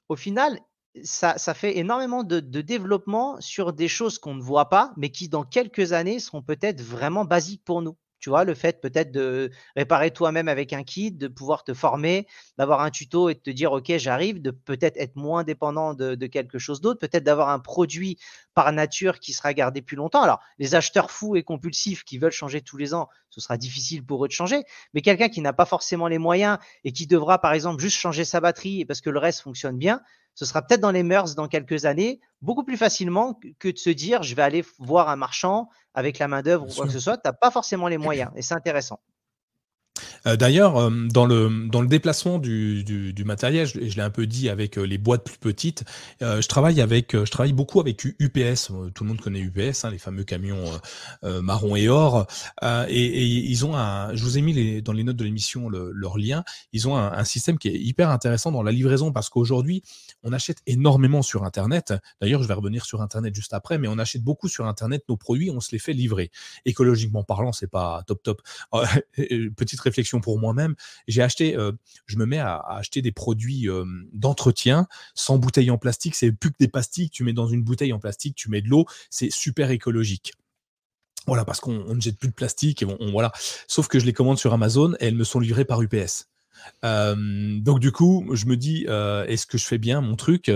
[0.08, 0.60] au final,
[1.02, 5.44] ça, fait énormément de, développement sur des choses qu'on ne voit pas, mais qui dans
[5.44, 7.98] quelques années seront peut-être vraiment basiques pour nous.
[8.20, 12.26] Tu vois, le fait peut-être de réparer toi-même avec un kit, de pouvoir te former,
[12.58, 16.16] d'avoir un tuto et de te dire, OK, j'arrive, de peut-être être moins dépendant de,
[16.28, 18.18] quelque chose d'autre, peut-être d'avoir un produit
[18.54, 20.22] par nature qui sera gardé plus longtemps.
[20.22, 24.06] Alors, les acheteurs fous et compulsifs qui veulent changer tous les ans, ce sera difficile
[24.06, 24.64] pour eux de changer.
[24.94, 28.24] Mais quelqu'un qui n'a pas forcément les moyens et qui devra, par exemple, juste changer
[28.24, 30.02] sa batterie parce que le reste fonctionne bien,
[30.36, 33.90] ce sera peut-être dans les mœurs dans quelques années, beaucoup plus facilement que de se
[33.90, 37.18] dire je vais aller voir un marchand avec la main-d'œuvre ou quoi que ce soit.
[37.18, 39.00] Tu n'as pas forcément les moyens et c'est intéressant.
[40.28, 44.10] Euh, d'ailleurs, euh, dans, le, dans le déplacement du, du, matériel, je, je l'ai un
[44.10, 45.84] peu dit avec euh, les boîtes plus petites,
[46.22, 48.72] je travaille avec, je travaille beaucoup avec UPS.
[48.94, 50.64] Tout le monde connaît UPS, hein, les fameux camions
[51.24, 52.28] marron et or.
[52.88, 56.18] Et, ils ont un, je vous ai mis dans les notes de l'émission le, leur
[56.18, 56.44] lien.
[56.72, 59.84] Ils ont un, un, système qui est hyper intéressant dans la livraison parce qu'aujourd'hui,
[60.24, 61.94] on achète énormément sur Internet.
[62.22, 65.18] D'ailleurs, je vais revenir sur Internet juste après, mais on achète beaucoup sur Internet nos
[65.18, 66.32] produits, on se les fait livrer.
[66.66, 68.42] Écologiquement parlant, c'est pas top top.
[69.56, 70.76] Petite réflexion pour moi-même.
[71.08, 71.72] J'ai acheté, euh,
[72.06, 76.16] je me mets à, acheter des produits euh, d'entretien sans bouteille en plastique.
[76.16, 78.70] C'est plus que des pastilles tu mets dans une bouteille en plastique, tu mets de
[78.70, 78.86] l'eau.
[79.10, 80.34] C'est super écologique.
[81.26, 83.32] Voilà, parce qu'on ne jette plus de plastique et voilà.
[83.68, 86.33] Sauf que je les commande sur Amazon et elles me sont livrées par UPS
[86.84, 90.52] donc du coup, je me dis, est-ce que je fais bien mon truc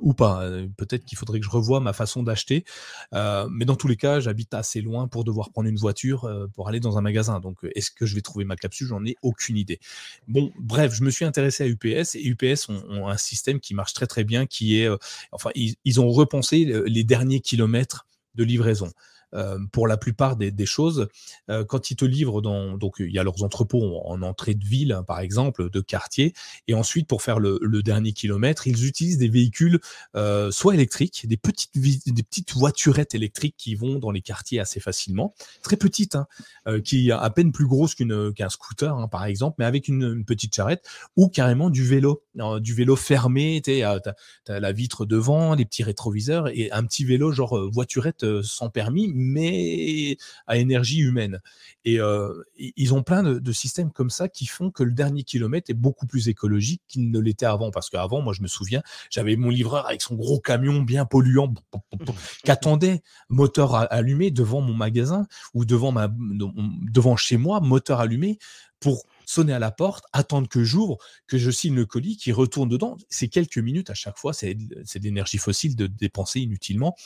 [0.00, 0.48] ou pas?
[0.76, 2.64] Peut-être qu'il faudrait que je revoie ma façon d'acheter.
[3.12, 6.80] mais dans tous les cas, j'habite assez loin pour devoir prendre une voiture pour aller
[6.80, 7.40] dans un magasin.
[7.40, 8.86] Donc, est-ce que je vais trouver ma capsule?
[8.88, 9.80] J'en ai aucune idée.
[10.26, 13.92] Bon, bref, je me suis intéressé à UPS et UPS ont, un système qui marche
[13.92, 14.88] très très bien, qui est,
[15.32, 18.90] enfin, ils ont repensé les derniers kilomètres de livraison.
[19.34, 21.06] Euh, pour la plupart des, choses.
[21.50, 24.64] Euh, quand ils te livrent dans, donc il y a leurs entrepôts en, entrée de
[24.64, 26.32] ville, hein, par exemple, de quartier,
[26.66, 29.80] et ensuite pour faire le, dernier kilomètre, ils utilisent des véhicules
[30.16, 35.34] euh, soit électriques, des petites, des voiturettes électriques qui vont dans les quartiers assez facilement,
[35.62, 36.26] très petites, hein,
[36.82, 40.84] qui à peine plus grosses qu'un scooter, hein, par exemple, mais avec une, petite charrette,
[41.16, 42.22] ou carrément du vélo,
[42.60, 44.00] du vélo fermé, tu as,
[44.48, 50.16] la vitre devant, les petits rétroviseurs, et un petit vélo genre voiturette sans permis, mais
[50.46, 51.40] à énergie humaine.
[51.84, 55.70] Et euh, ils ont plein de, systèmes comme ça qui font que le dernier kilomètre
[55.70, 57.70] est beaucoup plus écologique qu'il ne l'était avant.
[57.70, 61.52] Parce qu'avant, moi, je me souviens, j'avais mon livreur avec son gros camion bien polluant
[62.44, 68.38] qui attendait moteur allumé devant mon magasin ou devant, ma, devant chez moi, moteur allumé
[68.80, 72.68] pour sonner à la porte, attendre que j'ouvre, que je signe le colis, qui retourne
[72.68, 72.96] dedans.
[73.10, 76.96] C'est quelques minutes à chaque fois, c'est de l'énergie fossile de dépenser inutilement.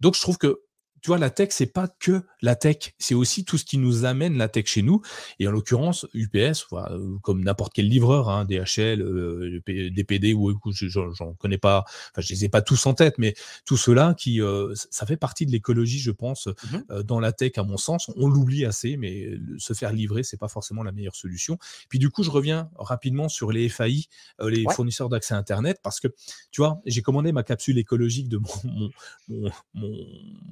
[0.00, 0.60] Donc je trouve que
[1.02, 4.04] tu vois, la tech, c'est pas que la tech, c'est aussi tout ce qui nous
[4.04, 5.02] amène la tech chez nous.
[5.38, 11.34] Et en l'occurrence, UPS, euh, comme n'importe quel livreur, hein, DHL, euh, DPD, ou j'en
[11.34, 13.34] connais pas, enfin, je les ai pas tous en tête, mais
[13.64, 17.52] tout cela qui, euh, ça fait partie de l'écologie, je pense, mmh dans la tech,
[17.56, 18.10] à mon sens.
[18.16, 21.58] On l'oublie assez, mais se faire livrer, c'est pas forcément la meilleure solution.
[21.88, 24.04] Puis du coup, je reviens rapidement sur les FAI,
[24.40, 26.08] les fournisseurs d'accès Internet, parce que,
[26.50, 28.90] tu vois, j'ai commandé ma capsule écologique de mon,
[29.28, 29.96] mon, mon,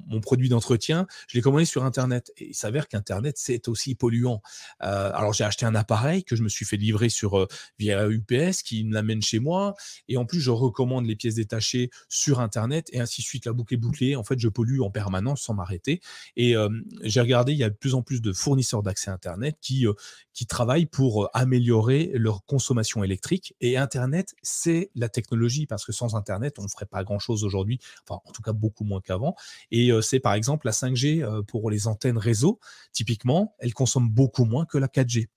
[0.07, 2.31] mon produit d'entretien, je l'ai commandé sur Internet.
[2.37, 4.41] Et il s'avère qu'Internet, c'est aussi polluant.
[4.83, 7.47] Euh, alors, j'ai acheté un appareil que je me suis fait livrer sur, euh,
[7.79, 9.75] via UPS qui me l'amène chez moi.
[10.07, 13.45] Et en plus, je recommande les pièces détachées sur Internet et ainsi de suite.
[13.45, 14.15] La boucle est bouclée.
[14.15, 16.01] En fait, je pollue en permanence sans m'arrêter.
[16.35, 16.69] Et euh,
[17.03, 19.85] j'ai regardé, il y a de plus en plus de fournisseurs d'accès Internet qui,
[20.33, 23.55] qui travaillent pour améliorer leur consommation électrique.
[23.61, 27.79] Et Internet, c'est la technologie parce que sans Internet, on ne ferait pas grand-chose aujourd'hui.
[28.07, 29.35] Enfin, en tout cas, beaucoup moins qu'avant.
[29.71, 32.59] Et c'est par exemple la 5G euh, pour les antennes réseau,
[32.91, 35.27] typiquement, elle consomme beaucoup moins que la 4G.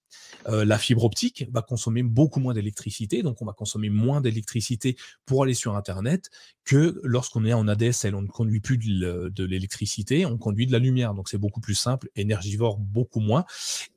[0.48, 4.96] Euh, la fibre optique va consommer beaucoup moins d'électricité, donc on va consommer moins d'électricité
[5.26, 6.28] pour aller sur Internet
[6.64, 8.16] que lorsqu'on est en ADSL.
[8.16, 11.76] On ne conduit plus de l'électricité, on conduit de la lumière, donc c'est beaucoup plus
[11.76, 13.44] simple, énergivore beaucoup moins.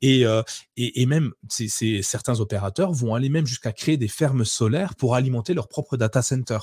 [0.00, 0.44] Et, euh,
[0.76, 5.66] et, même certains opérateurs vont aller même jusqu'à créer des fermes solaires pour alimenter leur
[5.66, 6.60] propre data center.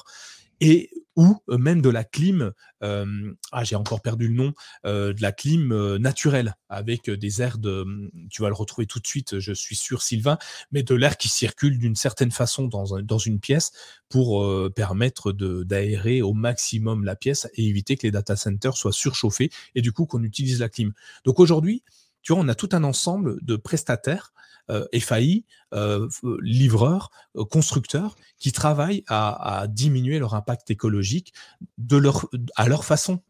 [0.62, 4.54] Et ou même de la clim, ah j'ai encore perdu le nom,
[4.86, 9.06] de la clim naturelle avec des airs de, mmh, tu vas le retrouver tout de
[9.06, 10.38] suite, je suis sûr Sylvain,
[10.72, 13.72] mais de l'air qui circule d'une certaine façon dans, dans une pièce
[14.08, 19.50] pour permettre d'aérer au maximum la pièce et éviter que les data centers soient surchauffés
[19.76, 20.94] et du coup qu'on utilise la clim.
[21.26, 21.84] Donc aujourd'hui,
[22.22, 26.08] tu vois, on a tout un ensemble de prestataires euh, FAI, euh,
[26.42, 31.34] livreurs, euh, constructeurs qui travaillent à, diminuer leur impact écologique
[31.78, 33.22] de leur, à leur façon.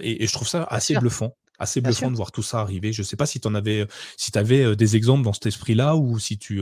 [0.00, 2.92] Et, je trouve ça assez bluffant assez bluffant de voir tout ça arriver.
[2.92, 6.18] Je ne sais pas si tu avais, si avais des exemples dans cet esprit-là ou
[6.18, 6.60] si tu,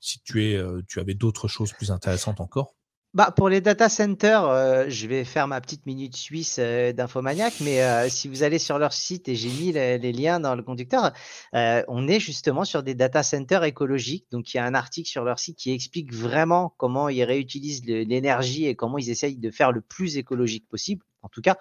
[0.00, 2.74] si tu, es, tu avais d'autres choses plus intéressantes encore.
[3.14, 7.52] Bah, pour les data centers, euh, je vais faire ma petite minute suisse euh, d'infomaniac,
[7.60, 10.62] mais euh, si vous allez sur leur site et j'ai mis les, liens dans le
[10.62, 11.12] conducteur,
[11.52, 14.26] on est justement sur des data centers écologiques.
[14.32, 17.84] Donc, il y a un article sur leur site qui explique vraiment comment ils réutilisent
[17.84, 21.56] l'énergie et comment ils essayent de faire le plus écologique possible en tout cas.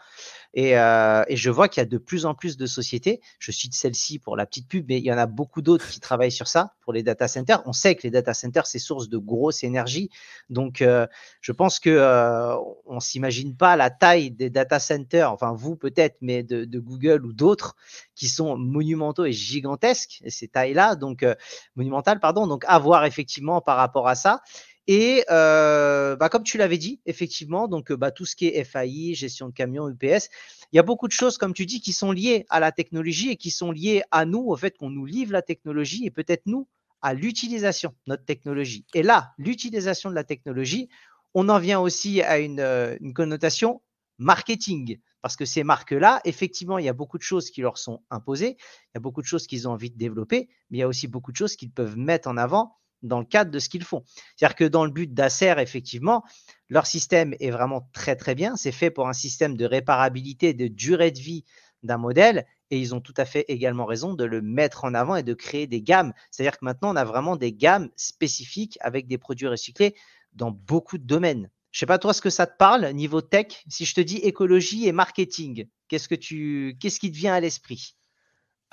[0.54, 3.52] Et, euh, et je vois qu'il y a de plus en plus de sociétés, je
[3.52, 6.32] cite celle-ci pour la petite pub, mais il y en a beaucoup d'autres qui travaillent
[6.32, 7.62] sur ça pour les data centers.
[7.66, 10.10] On sait que les data centers, c'est source de grosse énergie.
[10.50, 11.08] Donc, euh,
[11.40, 16.18] je pense que euh, on s'imagine pas la taille des data centers, enfin vous peut-être,
[16.22, 17.76] mais de, de, Google ou d'autres
[18.16, 21.36] qui sont monumentaux et gigantesques, ces tailles-là, donc euh,
[21.76, 22.48] monumentales, pardon.
[22.48, 24.42] Donc, à voir effectivement par rapport à ça.
[24.88, 29.14] Et euh, bah, comme tu l'avais dit, effectivement, donc bah, tout ce qui est FAI,
[29.14, 30.30] gestion de camions, UPS,
[30.72, 33.30] il y a beaucoup de choses, comme tu dis, qui sont liées à la technologie
[33.30, 36.44] et qui sont liées à nous, au fait qu'on nous livre la technologie et peut-être
[36.46, 36.68] nous
[37.02, 38.86] à l'utilisation de notre technologie.
[38.94, 40.90] Et là, l'utilisation de la technologie,
[41.34, 43.82] on en vient aussi à une, euh, une connotation
[44.18, 45.00] marketing.
[45.22, 48.58] Parce que ces marques-là, effectivement, il y a beaucoup de choses qui leur sont imposées,
[48.58, 50.88] il y a beaucoup de choses qu'ils ont envie de développer, mais il y a
[50.88, 53.84] aussi beaucoup de choses qu'ils peuvent mettre en avant dans le cadre de ce qu'ils
[53.84, 54.04] font.
[54.36, 56.24] C'est-à-dire que dans le but d'Acer, effectivement,
[56.70, 58.56] leur système est vraiment très très bien.
[58.56, 61.44] C'est fait pour un système de réparabilité, de durée de vie
[61.84, 65.16] d'un modèle, et ils ont tout à fait également raison de le mettre en avant
[65.16, 66.14] et de créer des gammes.
[66.30, 69.96] C'est-à-dire que maintenant, on a vraiment des gammes spécifiques avec des produits recyclés
[70.34, 71.50] dans beaucoup de domaines.
[71.72, 73.64] Je sais pas toi ce que ça te parle niveau tech.
[73.68, 77.40] Si je te dis écologie et marketing, qu'est-ce que tu, qu'est-ce qui te vient à
[77.40, 77.96] l'esprit?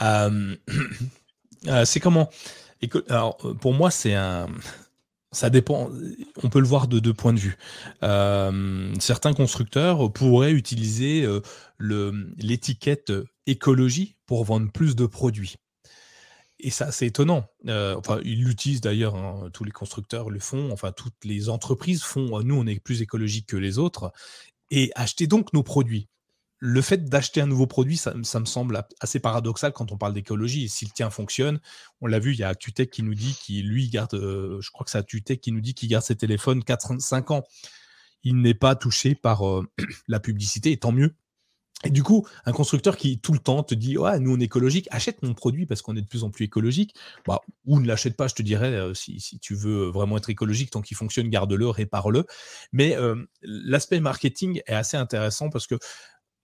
[0.01, 0.57] Euh,
[1.67, 2.29] euh, C'est comment?
[3.09, 4.49] Alors, euh, pour moi, c'est un.
[5.31, 5.91] Ça dépend.
[6.43, 7.59] On peut le voir de deux points de vue.
[8.03, 11.43] Euh, certains constructeurs pourraient utiliser euh,
[12.39, 13.13] l'étiquette
[13.47, 15.57] écologie pour vendre plus de produits.
[16.61, 17.45] Et ça, c'est étonnant.
[17.69, 22.43] enfin, ils l'utilisent d'ailleurs, hein, tous les constructeurs le font, enfin, toutes les entreprises font,
[22.43, 24.11] nous, on est plus écologique que les autres,
[24.71, 26.09] et achetez donc nos produits
[26.61, 30.69] le fait d'acheter un nouveau produit, ça, me semble assez paradoxal quand on parle d'écologie.
[30.69, 31.61] si le tien fonctionne,
[32.01, 34.71] on l'a vu, il y a Tutec qui nous dit qu'il lui garde, euh, je
[34.71, 37.45] crois que c'est qui nous dit qu'il garde ses téléphones 4-5 ans.
[38.25, 39.69] Il n'est pas touché par euh,
[40.09, 41.15] la publicité, et tant mieux.
[41.85, 44.89] Et du coup, un constructeur qui tout le temps te dit nous on est écologique,
[44.91, 46.93] achète mon produit parce qu'on est de plus en plus écologique,
[47.25, 50.73] bah, ou ne l'achète pas, je te dirais, euh, si, tu veux vraiment être écologique,
[50.73, 52.25] tant qu'il fonctionne, garde-le, répare-le.
[52.73, 52.97] Mais
[53.43, 55.77] l'aspect marketing est assez intéressant parce que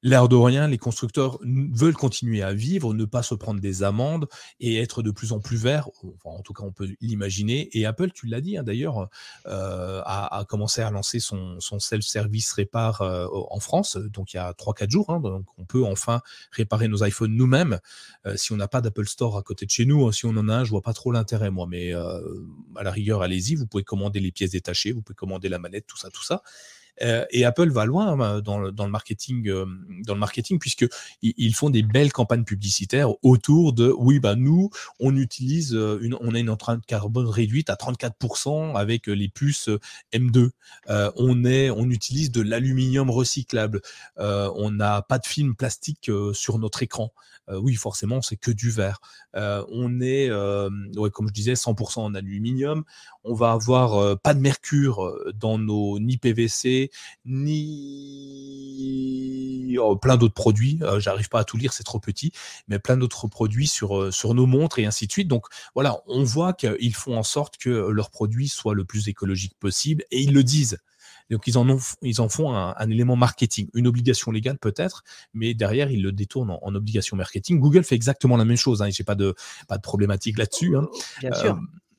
[0.04, 4.28] L'air de rien, les constructeurs veulent continuer à vivre, ne pas se prendre des amendes
[4.60, 5.88] et être de plus en plus verts.
[6.24, 7.70] en tout cas, on peut l'imaginer.
[7.72, 9.08] Et Apple, tu l'as dit hein, d'ailleurs,
[9.46, 14.52] euh, a, commencé à lancer son, self-service répare euh, en France, donc il y a
[14.52, 15.08] 3-4 jours.
[15.08, 17.80] Hein, donc on peut enfin réparer nos iPhones nous-mêmes.
[18.26, 20.36] Euh, si on n'a pas d'Apple Store à côté de chez nous, hein, si on
[20.36, 21.66] en a un, je vois pas trop l'intérêt, moi.
[21.66, 25.58] Mais à la rigueur, allez-y, vous pouvez commander les pièces détachées, vous pouvez commander la
[25.58, 26.42] manette, tout ça, tout ça.
[27.02, 29.66] Euh, et Apple va loin hein, dans, le, marketing, euh,
[30.06, 30.18] dans
[30.60, 30.86] puisque
[31.22, 36.16] ils, font des belles campagnes publicitaires autour de oui bah nous on utilise euh, une,
[36.20, 39.68] on a une empreinte carbone réduite à 34% avec les puces
[40.12, 40.50] M2.
[40.88, 43.80] on est, on utilise de l'aluminium recyclable.
[44.16, 47.12] on n'a pas de film plastique sur notre écran.
[47.48, 49.00] Oui, forcément, c'est que du verre.
[49.34, 50.28] on est,
[51.12, 52.84] comme je disais, 100% en aluminium.
[53.24, 56.90] On va avoir pas de mercure dans nos ni PVC
[57.24, 58.54] ni
[59.78, 60.78] oh, plein d'autres produits.
[60.98, 62.32] J'arrive pas à tout lire, c'est trop petit,
[62.68, 65.28] mais plein d'autres produits sur, sur nos montres et ainsi de suite.
[65.28, 69.54] Donc voilà, on voit qu'ils font en sorte que leurs produits soient le plus écologique
[69.58, 70.78] possible et ils le disent.
[71.30, 75.54] Donc ils en, ont, ils en font un, élément marketing, une obligation légale peut-être, mais
[75.54, 77.60] derrière ils le détournent en, obligation marketing.
[77.60, 78.82] Google fait exactement la même chose.
[78.82, 79.34] Hein, J'ai pas de
[79.68, 80.76] pas de problématique là-dessus.
[80.76, 80.86] Hein.
[81.20, 81.58] Bien sûr.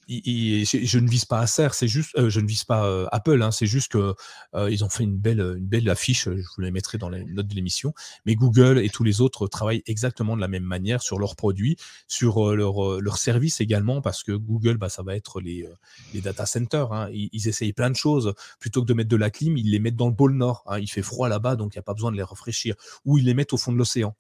[0.10, 3.42] Euh, je, ne vise pas Acer, c'est juste, euh, je ne vise pas euh, Apple,
[3.42, 4.14] hein, c'est juste que
[4.54, 6.26] euh, ils ont fait une belle, une belle affiche.
[6.26, 7.94] Je vous la mettrai dans les notes de l'émission.
[8.26, 11.78] Mais Google et tous les autres travaillent exactement de la même manière sur leurs produits,
[12.08, 15.68] sur leurs leur services également, parce que Google, bah, ça va être les,
[16.14, 16.92] les data centers.
[16.92, 17.10] Hein.
[17.12, 18.34] Ils, essayent plein de choses.
[18.60, 20.64] Plutôt que de mettre de la clim, ils les mettent dans le pôle Nord.
[20.68, 20.80] Hein.
[20.80, 22.76] Il fait froid là-bas, donc il n'y a pas besoin de les rafraîchir.
[23.06, 24.16] Ou ils les mettent au fond de l'océan.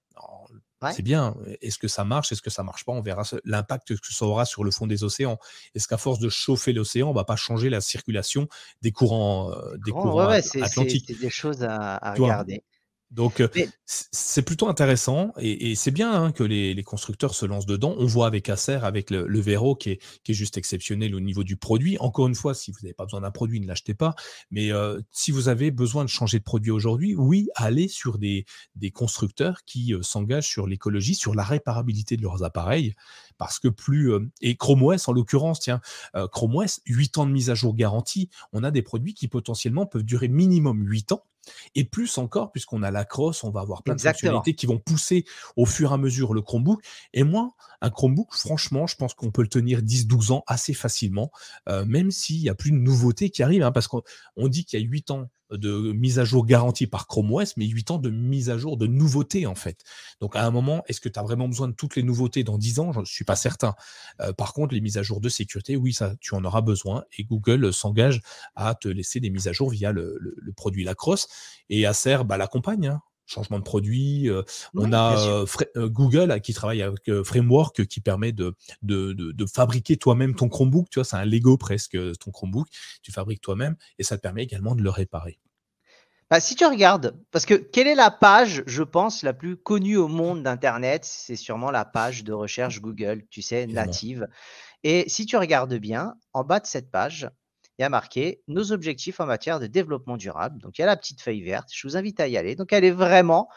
[0.91, 1.35] C'est bien.
[1.61, 4.45] Est-ce que ça marche Est-ce que ça marche pas On verra l'impact que ça aura
[4.45, 5.39] sur le fond des océans.
[5.73, 8.47] Est-ce qu'à force de chauffer l'océan, on va pas changer la circulation
[8.81, 11.05] des courants, euh, des courants atlantiques?
[11.07, 12.63] C'est des choses à, regarder.
[13.11, 13.47] Donc, euh,
[13.85, 17.95] c'est plutôt intéressant et, c'est bien hein, que les, constructeurs se lancent dedans.
[17.97, 21.19] On voit avec Acer, avec le, le Vero qui est, qui est, juste exceptionnel au
[21.19, 21.97] niveau du produit.
[21.99, 24.15] Encore une fois, si vous n'avez pas besoin d'un produit, ne l'achetez pas.
[24.49, 28.45] Mais euh, si vous avez besoin de changer de produit aujourd'hui, oui, allez sur des,
[28.75, 32.95] des constructeurs qui euh, s'engagent sur l'écologie, sur la réparabilité de leurs appareils.
[33.37, 34.13] Parce que plus.
[34.41, 35.81] et Chrome OS, en l'occurrence, tiens,
[36.31, 38.29] Chrome OS, 8 ans de mise à jour garantie.
[38.53, 41.25] On a des produits qui potentiellement peuvent durer minimum 8 ans
[41.75, 44.79] et plus encore, puisqu'on a la crosse, on va avoir plein de fonctionnalités qui vont
[44.79, 46.81] pousser au fur et à mesure le Chromebook.
[47.13, 51.31] Et moi, un Chromebook, franchement, je pense qu'on peut le tenir 10-12 ans assez facilement,
[51.69, 54.01] euh, même s'il n'y a plus de nouveautés qui arrivent, hein, parce qu'on
[54.47, 57.65] dit qu'il y a 8 ans de mise à jour garantie par Chrome OS, mais
[57.65, 59.81] 8 ans de mise à jour de nouveautés, en fait.
[60.21, 62.57] Donc, à un moment, est-ce que tu as vraiment besoin de toutes les nouveautés dans
[62.57, 62.93] 10 ans?
[62.93, 63.75] Je ne suis pas certain.
[64.21, 67.03] Euh, par contre, les mises à jour de sécurité, oui, ça, tu en auras besoin.
[67.17, 68.21] Et Google s'engage
[68.55, 70.19] à te laisser des mises à jour via le,
[70.55, 71.27] produit Lacrosse.
[71.69, 72.87] Et Acer bah, l'accompagne.
[72.87, 74.29] Hein changement de produit.
[74.29, 74.43] Euh,
[74.75, 75.45] on a
[75.75, 80.89] Google qui travaille avec Framework qui permet de, de, de, fabriquer toi-même ton Chromebook.
[80.89, 82.67] Tu vois, c'est un Lego presque ton Chromebook.
[83.01, 85.39] Tu fabriques toi-même et ça te permet également de le réparer.
[86.31, 89.97] Bah, si tu regardes, parce que quelle est la page, je pense, la plus connue
[89.97, 91.05] au monde d'Internet?
[91.05, 94.27] C'est sûrement la page de recherche Google, tu sais, native.
[94.83, 97.29] Et si tu regardes bien, en bas de cette page,
[97.77, 100.61] il y a marqué nos objectifs en matière de développement durable.
[100.61, 101.69] Donc, il y a la petite feuille verte.
[101.73, 102.55] Je vous invite à y aller.
[102.55, 103.49] Donc, elle est vraiment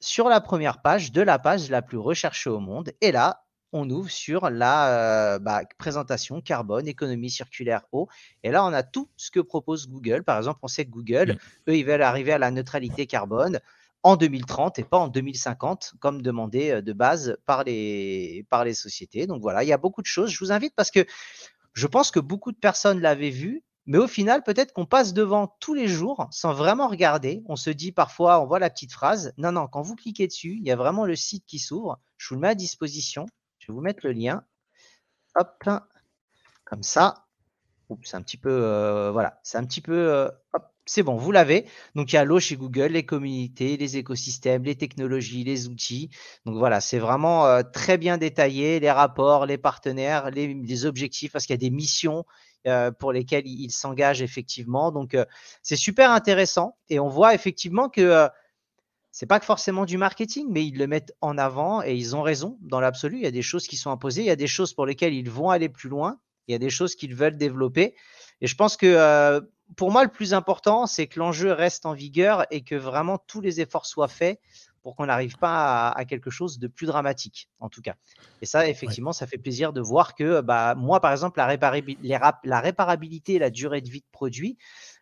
[0.00, 2.92] sur la première page de la page la plus recherchée au monde.
[3.00, 4.88] Et là, on ouvre sur la
[5.34, 8.08] euh, bah, présentation carbone, économie circulaire, eau.
[8.42, 10.22] Et là, on a tout ce que propose Google.
[10.22, 11.38] Par exemple, on sait que Google,
[11.68, 13.60] eux, ils veulent arriver à la neutralité carbone
[14.02, 18.74] en 2030 et pas en 2050, comme demandé euh, de base par les, par les
[18.74, 19.26] sociétés.
[19.26, 20.30] Donc voilà, il y a beaucoup de choses.
[20.30, 21.04] Je vous invite parce que
[21.76, 25.46] je pense que beaucoup de personnes l'avaient vu, mais au final, peut-être qu'on passe devant
[25.60, 27.44] tous les jours sans vraiment regarder.
[27.46, 29.34] On se dit parfois, on voit la petite phrase.
[29.36, 32.00] Non, non, quand vous cliquez dessus, il y a vraiment le site qui s'ouvre.
[32.16, 33.26] Je vous le mets à disposition.
[33.58, 34.42] Je vais vous mettre le lien.
[35.34, 35.68] Hop,
[36.64, 37.26] comme ça.
[38.02, 40.28] C'est un petit peu, euh, voilà, c'est un petit peu, euh,
[40.86, 41.66] c'est bon, vous l'avez.
[41.96, 46.10] Donc, il y a l'eau chez Google, les communautés, les écosystèmes, les technologies, les outils.
[46.46, 51.44] Donc, voilà, c'est vraiment euh, très bien détaillé, les rapports, les partenaires, les, objectifs, parce
[51.44, 52.24] qu'il y a des missions
[52.68, 54.92] euh, pour lesquelles ils s'engagent effectivement.
[54.92, 55.24] Donc, euh,
[55.62, 56.76] c'est super intéressant.
[56.88, 58.28] Et on voit effectivement que
[59.10, 62.58] c'est pas forcément du marketing, mais ils le mettent en avant et ils ont raison
[62.60, 63.16] dans l'absolu.
[63.16, 65.14] Il y a des choses qui sont imposées, il y a des choses pour lesquelles
[65.14, 67.94] ils vont aller plus loin, il y a des choses qu'ils veulent développer.
[68.40, 69.40] Et je pense que
[69.74, 73.40] pour moi, le plus important, c'est que l'enjeu reste en vigueur et que vraiment tous
[73.40, 74.40] les efforts soient faits
[74.82, 77.96] pour qu'on n'arrive pas à, quelque chose de plus dramatique, en tout cas.
[78.40, 81.46] Et ça, effectivement, ça fait plaisir de voir que, bah, moi, par exemple, la,
[82.60, 84.58] réparabilité et la durée de vie de produit,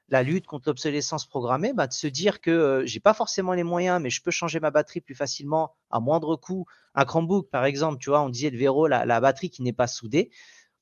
[0.08, 3.62] la lutte contre l'obsolescence programmée, bah, de se dire que euh, j'ai pas forcément les
[3.62, 6.64] moyens, mais je peux changer ma batterie plus facilement à moindre coût.
[6.94, 9.74] Un Chromebook, par exemple, tu vois, on disait le Vero, la, la batterie qui n'est
[9.74, 10.30] pas soudée.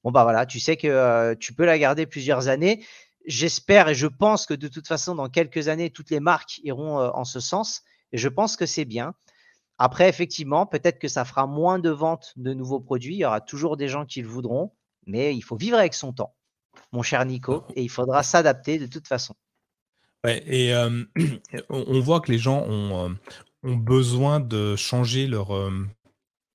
[0.05, 2.85] Bon, bah voilà, tu sais que euh, tu peux la garder plusieurs années
[3.27, 7.01] j'espère et je pense que de toute façon, dans quelques années, toutes les marques iront
[7.01, 7.83] euh, en ce sens.
[8.13, 9.15] Et je pense que c'est bien.
[9.79, 13.15] Après, effectivement, peut-être que ça fera moins de ventes de nouveaux produits.
[13.15, 14.73] Il y aura toujours des gens qui le voudront,
[15.07, 16.35] mais il faut vivre avec son temps,
[16.93, 19.35] mon cher Nico, et il faudra s'adapter de toute façon.
[20.25, 21.05] Ouais, et euh,
[21.69, 23.17] on voit que les gens ont,
[23.63, 25.53] ont besoin de changer leur,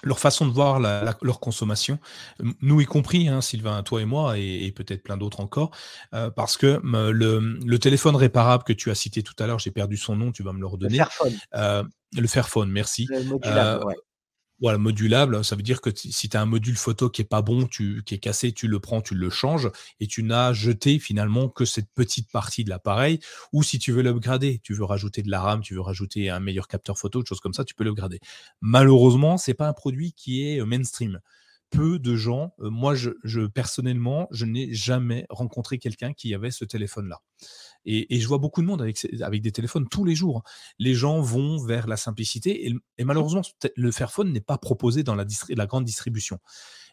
[0.03, 1.99] leur façon de voir leur consommation,
[2.61, 5.71] nous y compris, hein, Sylvain, toi et moi, et, peut-être plein d'autres encore,
[6.13, 9.97] euh, parce que le, téléphone réparable que tu as cité tout à l'heure, j'ai perdu
[9.97, 10.97] son nom, tu vas me le redonner.
[10.97, 11.33] Le Fairphone.
[11.55, 11.83] Euh,
[12.15, 13.07] le Fairphone, merci.
[13.45, 13.79] Euh,
[14.59, 17.43] voilà, modulable, ça veut dire que si tu as un module photo qui est pas
[17.43, 20.97] bon, tu, qui est cassé, tu le prends, tu le changes et tu n'as jeté
[20.97, 23.19] finalement que cette petite partie de l'appareil.
[23.53, 26.39] Ou si tu veux l'upgrader, tu veux rajouter de la RAM, tu veux rajouter un
[26.39, 28.19] meilleur capteur photo, des choses comme ça, tu peux l'upgrader.
[28.61, 31.19] Malheureusement, c'est pas un produit qui est euh, mainstream
[31.69, 32.53] peu de gens.
[32.59, 37.21] Euh, moi, je, personnellement, je n'ai jamais rencontré quelqu'un qui avait ce téléphone-là.
[37.89, 40.43] Et, je vois beaucoup de monde avec, avec des téléphones tous les jours.
[40.77, 42.67] Les gens vont vers la simplicité
[42.97, 43.41] et, malheureusement,
[43.75, 46.39] le Fairphone n'est pas proposé dans la, la grande distribution.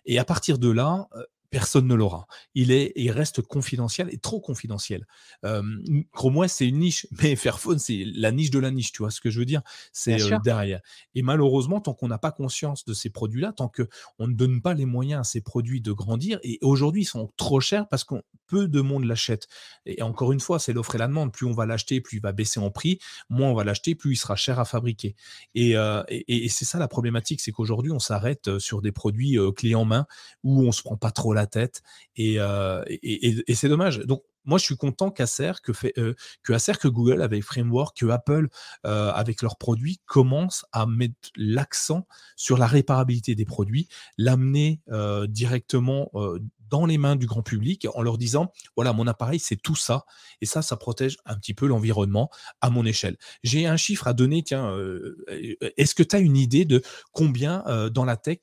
[0.06, 1.24] Et à partir de là, euh,
[1.54, 2.26] personne ne l'aura.
[2.56, 5.06] Il, est, il reste confidentiel et trop confidentiel.
[5.44, 5.62] Euh,
[6.12, 9.12] Chrome OS, c'est une niche, mais Fairphone, c'est la niche de la niche, tu vois
[9.12, 9.62] ce que je veux dire?
[9.92, 10.80] C'est euh, derrière.
[11.14, 14.74] Et malheureusement, tant qu'on n'a pas conscience de ces produits-là, tant qu'on ne donne pas
[14.74, 18.16] les moyens à ces produits de grandir, et aujourd'hui, ils sont trop chers parce que
[18.48, 19.46] peu de monde l'achète.
[19.86, 21.32] Et encore une fois, c'est l'offre et la demande.
[21.32, 22.98] Plus on va l'acheter, plus il va baisser en prix.
[23.30, 25.14] Moins on va l'acheter, plus il sera cher à fabriquer.
[25.54, 28.92] Et, euh, et, et c'est ça la problématique, c'est qu'aujourd'hui, on s'arrête euh, sur des
[28.92, 30.06] produits clés en main
[30.42, 31.82] où on se prend pas trop la tête.
[32.18, 33.98] Euh, et, c'est dommage.
[34.00, 38.06] Donc, moi, je suis content qu'Acer, que, fait, euh, que que Google avec Framework, que
[38.06, 38.48] Apple
[38.84, 43.88] euh, avec leurs produits commence à mettre l'accent sur la réparabilité des produits,
[44.18, 44.80] l'amener
[45.28, 46.10] directement
[46.70, 50.04] dans les mains du grand public en leur disant voilà mon appareil c'est tout ça
[50.40, 52.30] et ça ça protège un petit peu l'environnement
[52.60, 53.16] à mon échelle.
[53.42, 54.74] J'ai un chiffre à donner tiens
[55.76, 56.82] est-ce que tu as une idée de
[57.12, 58.38] combien dans la tech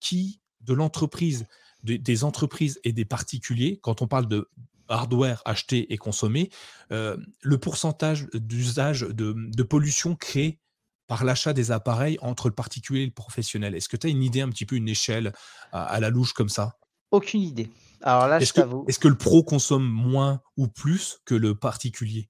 [0.00, 1.46] qui de l'entreprise
[1.84, 4.48] des entreprises et des particuliers, quand on parle de
[4.88, 6.50] hardware acheté et consommé,
[6.92, 10.60] euh, le pourcentage d'usage de, pollution créé
[11.06, 13.74] par l'achat des appareils entre le particulier et le professionnel.
[13.74, 15.32] Est-ce que tu as une idée, un petit peu une échelle
[15.72, 16.76] à, la louche comme ça?
[17.10, 17.70] Aucune idée.
[18.02, 22.28] Alors là, est-ce que, est-ce que le pro consomme moins ou plus que le particulier?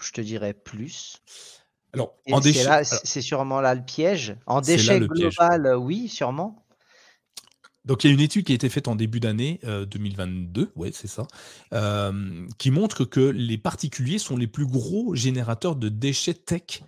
[0.00, 1.22] Je te dirais plus.
[1.94, 4.36] Alors, Et en c'est déchets, là, alors, c'est sûrement là le piège.
[4.46, 5.08] En déchets piège.
[5.08, 6.65] global, euh, oui, sûrement.
[7.86, 10.72] Donc, il y a une étude qui a été faite en début d'année euh, 2022,
[10.74, 11.26] ouais, c'est ça,
[11.72, 16.82] euh, qui montre que les particuliers sont les plus gros générateurs de déchets tech.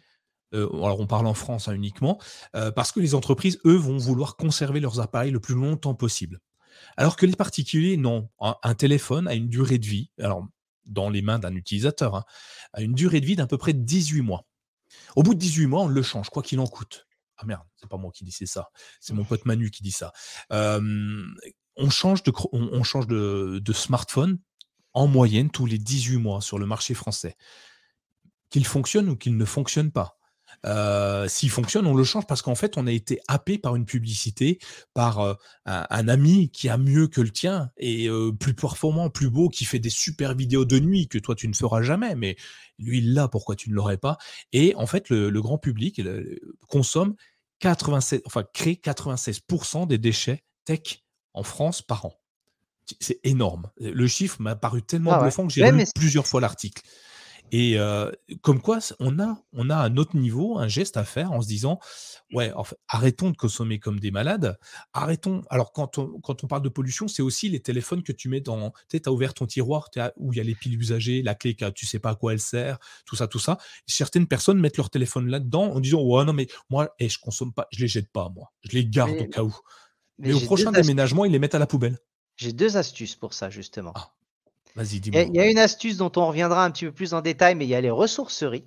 [0.55, 2.18] Euh, alors, on parle en France hein, uniquement,
[2.57, 6.40] euh, parce que les entreprises, eux, vont vouloir conserver leurs appareils le plus longtemps possible.
[6.96, 8.28] Alors que les particuliers, non.
[8.40, 10.46] Un, un téléphone a une durée de vie, alors
[10.84, 12.24] dans les mains d'un utilisateur, hein,
[12.72, 14.46] a une durée de vie d'à peu près 18 mois.
[15.16, 17.07] Au bout de 18 mois, on le change, quoi qu'il en coûte.
[17.39, 18.68] Ah merde, c'est pas moi qui dis ça.
[19.01, 20.12] C'est mon pote Manu qui dit ça.
[20.51, 24.39] On change, de, on, change de, smartphone
[24.95, 27.36] en moyenne tous les 18 mois sur le marché français.
[28.51, 30.18] Qu'il fonctionne ou qu'il ne fonctionne pas.
[30.66, 33.84] Euh, S'il fonctionne, on le change parce qu'en fait, on a été happé par une
[33.84, 34.59] publicité,
[34.95, 35.34] par euh,
[35.66, 39.64] un, ami qui a mieux que le tien et euh, plus performant, plus beau, qui
[39.64, 42.36] fait des super vidéos de nuit que toi tu ne feras jamais, mais
[42.78, 44.18] lui il l'a, pourquoi tu ne l'aurais pas?
[44.53, 46.03] Et en fait, le, grand public
[46.66, 47.14] consomme
[47.61, 51.02] 96, enfin crée 96% des déchets tech
[51.34, 52.14] en France par an.
[53.00, 53.70] C'est énorme.
[53.78, 55.24] Le chiffre m'a paru tellement Ah ouais.
[55.24, 56.82] bluffant que j'ai Ouais, lu plusieurs fois l'article.
[57.53, 58.11] Et euh,
[58.42, 61.49] comme quoi, on a, on a à notre niveau un geste à faire en se
[61.49, 61.78] disant,
[62.32, 64.59] ouais, en fait, arrêtons de consommer comme des malades.
[64.92, 65.42] Arrêtons.
[65.51, 68.40] Alors quand on, quand on parle de pollution, c'est aussi les téléphones que tu mets
[68.40, 68.70] dans.
[68.88, 71.57] Tu sais, as ouvert ton tiroir où il y a les piles usagées, la clé,
[71.74, 73.59] tu sais pas à quoi elle sert, tout ça, tout ça.
[73.86, 77.53] Certaines personnes mettent leur téléphone là-dedans en disant, ouais, non mais moi, eh, je consomme
[77.53, 79.55] pas, je les jette pas moi, je les garde Mais, au cas où.
[80.18, 81.99] mais Mais au prochain déménagement, ils les mettent à la poubelle.
[82.36, 83.92] J'ai deux astuces pour ça, justement.
[83.96, 84.12] Ah,
[84.79, 85.31] vas-y, Il y, a, dis-moi.
[85.35, 87.66] il y a une astuce dont on reviendra un petit peu plus en détail, mais
[87.66, 88.64] il y a les ressourceries.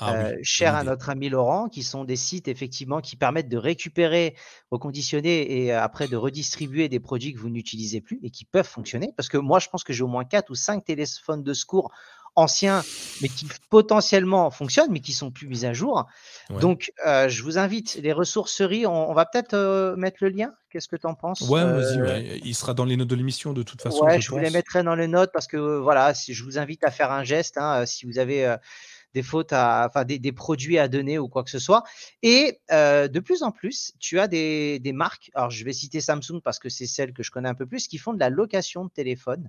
[0.00, 0.36] Ah euh,
[0.66, 4.34] à notre ami Laurent, qui sont des sites effectivement qui permettent de récupérer,
[4.72, 8.66] reconditionner et euh, après de redistribuer des produits que vous n'utilisez plus et qui peuvent
[8.66, 9.12] fonctionner.
[9.16, 11.92] Parce que moi, je pense que j'ai au moins quatre ou cinq téléphones de secours
[12.36, 12.82] anciens,
[13.22, 16.06] mais qui potentiellement fonctionnent, mais qui sont plus mis à jour.
[16.50, 16.60] Ouais.
[16.60, 20.52] Donc, euh, je vous invite, les ressourceries, on, on va peut-être euh, mettre le lien.
[20.70, 22.40] Qu'est-ce que tu en penses Ouais, vas-y, Euh, ouais.
[22.44, 24.50] Il sera dans les notes de l'émission de toute façon, Ouais, je je vous les
[24.50, 27.56] mettrai dans les notes parce que voilà, si je vous invite à faire un geste,
[27.58, 28.56] hein, si vous avez
[29.14, 31.84] des fautes à, enfin des, des produits à donner ou quoi que ce soit.
[32.22, 35.30] Et euh, de plus en plus, tu as des, des marques.
[35.34, 37.86] Alors, je vais citer Samsung parce que c'est celle que je connais un peu plus,
[37.86, 39.48] qui font de la location de téléphone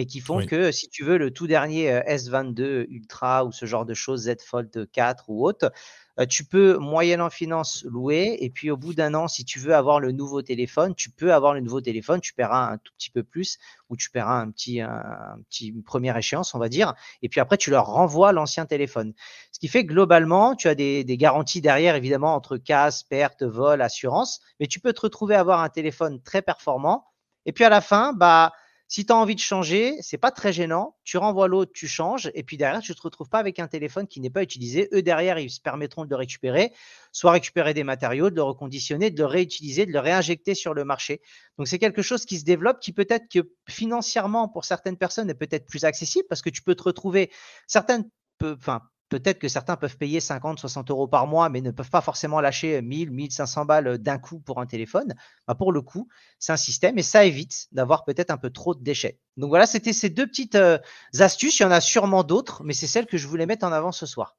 [0.00, 0.46] et qui font Oui.
[0.46, 4.22] que si tu veux le tout dernier euh, S22 Ultra ou ce genre de choses,
[4.30, 5.72] Z Fold 4 ou autre,
[6.20, 9.74] euh, tu peux moyennant finance louer et puis au bout d'un an, si tu veux
[9.74, 13.10] avoir le nouveau téléphone, tu peux avoir le nouveau téléphone, tu paieras un tout petit
[13.10, 16.68] peu plus ou tu paieras un petit, un, un petit une première échéance, on va
[16.68, 19.14] dire, et puis après tu leur renvoies l'ancien téléphone.
[19.50, 23.42] Ce qui fait que globalement, tu as des, des garanties derrière, évidemment, entre casse, perte,
[23.42, 27.04] vol, assurance, mais tu peux te retrouver à avoir un téléphone très performant.
[27.46, 28.52] Et puis à la fin, bah,
[28.88, 30.96] si tu as envie de changer, c'est pas très gênant.
[31.04, 34.06] Tu renvoies l'autre, tu changes, et puis derrière, tu te retrouves pas avec un téléphone
[34.06, 34.88] qui n'est pas utilisé.
[34.92, 36.72] Eux, derrière, ils se permettront de le récupérer,
[37.12, 40.84] soit récupérer des matériaux, de le reconditionner, de le réutiliser, de le réinjecter sur le
[40.84, 41.20] marché.
[41.58, 45.34] Donc, c'est quelque chose qui se développe, qui peut-être que financièrement, pour certaines personnes, est
[45.34, 47.30] peut-être plus accessible parce que tu peux te retrouver
[47.66, 48.08] certaines,
[48.38, 51.90] peu- enfin, peut-être que certains peuvent payer 50, 60 euros par mois, mais ne peuvent
[51.90, 55.14] pas forcément lâcher 1000, 1500 balles d'un coup pour un téléphone.
[55.46, 58.74] Bah, pour le coup, c'est un système et ça évite d'avoir peut-être un peu trop
[58.74, 59.18] de déchets.
[59.36, 60.78] Donc voilà, c'était ces deux petites euh,
[61.18, 61.58] astuces.
[61.60, 63.92] Il y en a sûrement d'autres, mais c'est celles que je voulais mettre en avant
[63.92, 64.36] ce soir.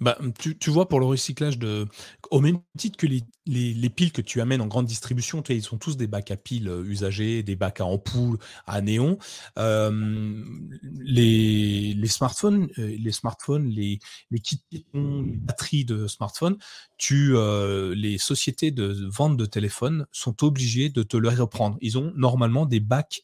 [0.00, 1.86] Bah, tu, tu vois, pour le recyclage de.
[2.30, 5.52] Au même titre que les, les- les piles que tu amènes en grande distribution, tu
[5.52, 8.80] sais, ils sont tous des bacs à piles euh, usagés, des bacs à ampoules, à
[8.80, 9.18] néon.
[9.58, 10.44] Euh,
[10.82, 13.98] les, les smartphones, euh, les smartphones, les,
[14.92, 16.56] batteries de smartphones,
[16.98, 21.76] tu, euh, les sociétés de vente de téléphones sont obligées de te les reprendre.
[21.80, 23.22] Ils ont normalement des bacs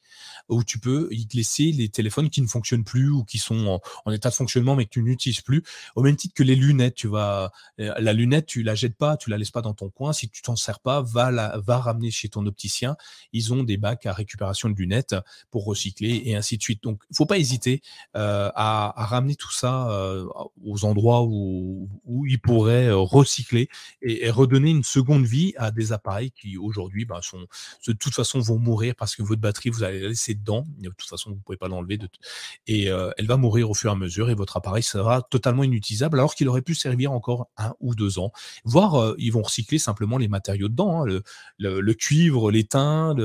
[0.49, 3.81] où tu peux y laisser les téléphones qui ne fonctionnent plus ou qui sont en,
[4.05, 5.63] en état de fonctionnement mais que tu n'utilises plus.
[5.95, 9.17] Au même titre que les lunettes, tu vas, euh, la lunette, tu la jettes pas,
[9.17, 10.08] tu la laisses pas dans ton coin.
[10.13, 12.97] Si tu t'en sers pas, va la, va ramener chez ton opticien.
[13.33, 15.15] Ils ont des bacs à récupération de lunettes
[15.51, 16.83] pour recycler et ainsi de suite.
[16.83, 17.83] Donc, faut pas hésiter
[18.17, 20.27] euh, à, ramener tout ça euh,
[20.65, 21.89] aux endroits où,
[22.27, 23.69] ils pourraient euh, recycler
[24.03, 27.47] et, redonner une seconde vie à des appareils qui aujourd'hui ben, sont
[27.87, 30.67] de toute façon vont mourir parce que votre batterie vous allez la laisser dedans.
[30.79, 31.99] De toute façon, vous pouvez pas l'enlever
[32.67, 36.19] et elle va mourir au fur et à mesure et votre appareil sera totalement inutilisable
[36.19, 38.33] alors qu'il aurait pu servir encore un ou deux ans.
[38.65, 41.21] Voire ils vont recycler simplement simplement les matériaux dedans, hein,
[41.59, 43.17] le, cuivre, l'étain,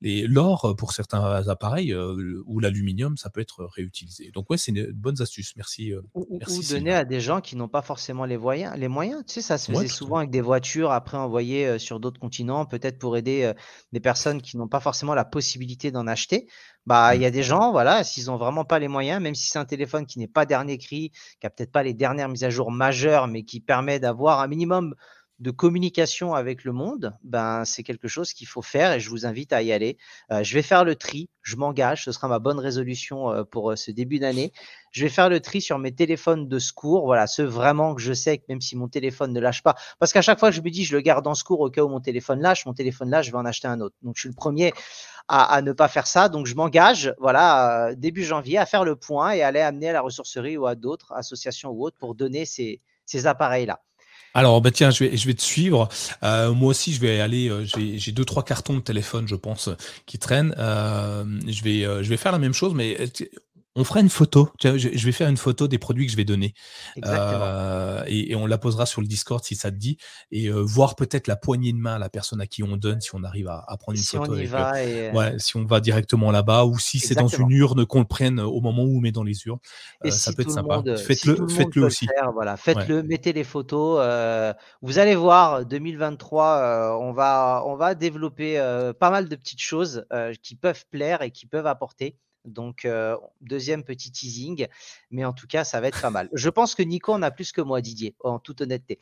[0.00, 4.30] l'or pour certains appareils ou l'aluminium, ça peut être réutilisé.
[4.32, 5.54] Donc ouais, c'est une bonne astuce.
[5.56, 5.92] Merci.
[6.14, 8.74] ou, donner à des gens qui n'ont pas forcément les moyens.
[8.78, 12.20] Les moyens, tu sais, ça se faisait souvent avec des voitures après envoyées sur d'autres
[12.20, 13.52] continents, peut-être pour aider
[13.92, 16.48] des personnes qui n'ont pas forcément la possibilité d'en acheter.
[16.86, 19.48] Bah, il y a des gens, voilà, s'ils ont vraiment pas les moyens, même si
[19.48, 22.44] c'est un téléphone qui n'est pas dernier cri, qui a peut-être pas les dernières mises
[22.44, 24.94] à jour majeures, mais qui permet d'avoir un minimum
[25.40, 29.26] de communication avec le monde, ben c'est quelque chose qu'il faut faire et je vous
[29.26, 29.98] invite à y aller.
[30.30, 33.72] Euh, je vais faire le tri, je m'engage, ce sera ma bonne résolution euh, pour
[33.72, 34.52] euh, ce début d'année.
[34.92, 38.12] Je vais faire le tri sur mes téléphones de secours, voilà, ceux vraiment que je
[38.12, 40.62] sais que même si mon téléphone ne lâche pas, parce qu'à chaque fois que je
[40.62, 43.10] me dis je le garde en secours au cas où mon téléphone lâche, mon téléphone
[43.10, 43.96] lâche, je vais en acheter un autre.
[44.02, 44.72] Donc je suis le premier
[45.26, 46.28] à, ne pas faire ça.
[46.28, 50.00] Donc je m'engage, voilà, début janvier, à faire le point et aller amener à la
[50.00, 52.80] ressourcerie ou à d'autres associations ou autres pour donner ces
[53.26, 53.80] appareils-là.
[54.34, 55.88] Alors, bah tiens, je vais, je vais te suivre.
[56.24, 57.48] Euh, moi aussi, je vais aller.
[57.48, 59.70] Euh, j'ai deux, trois cartons de téléphone, je pense,
[60.06, 60.54] qui traînent.
[60.58, 62.96] Euh, je vais, je vais faire la même chose, mais
[63.76, 64.48] on fera une photo.
[64.62, 66.54] Je vais faire une photo des produits que je vais donner.
[67.04, 69.96] Euh, et, on la posera sur le Discord si ça te dit.
[70.30, 73.00] Et euh, voir peut-être la poignée de main à la personne à qui on donne,
[73.00, 74.34] si on arrive à, prendre une photo.
[74.34, 78.38] ouais, si on va directement là-bas ou si c'est dans une urne qu'on le prenne
[78.38, 79.58] au moment où on met dans les urnes.
[80.04, 80.82] Euh, ça peut être sympa.
[80.96, 82.06] Faites-le faites -le aussi.
[82.32, 82.56] voilà.
[82.56, 83.98] Faites-le, mettez les photos.
[84.82, 88.58] vous allez voir, 2023, on, va, on va développer
[89.00, 90.04] pas mal de petites choses
[90.42, 92.16] qui peuvent plaire et qui peuvent apporter.
[92.44, 92.86] Donc,
[93.40, 94.66] deuxième petit teasing,
[95.10, 96.28] mais en tout cas, ça va être pas mal.
[96.32, 98.98] Je pense que Nico en a plus que moi, Didier, en toute honnêteté.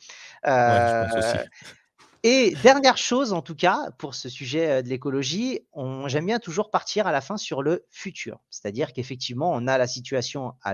[2.23, 5.59] et dernière chose, en tout cas, pour ce sujet de l'écologie,
[6.05, 8.39] j'aime bien toujours partir à la fin sur le futur.
[8.49, 10.73] C'est-à-dire qu'effectivement, on a la situation à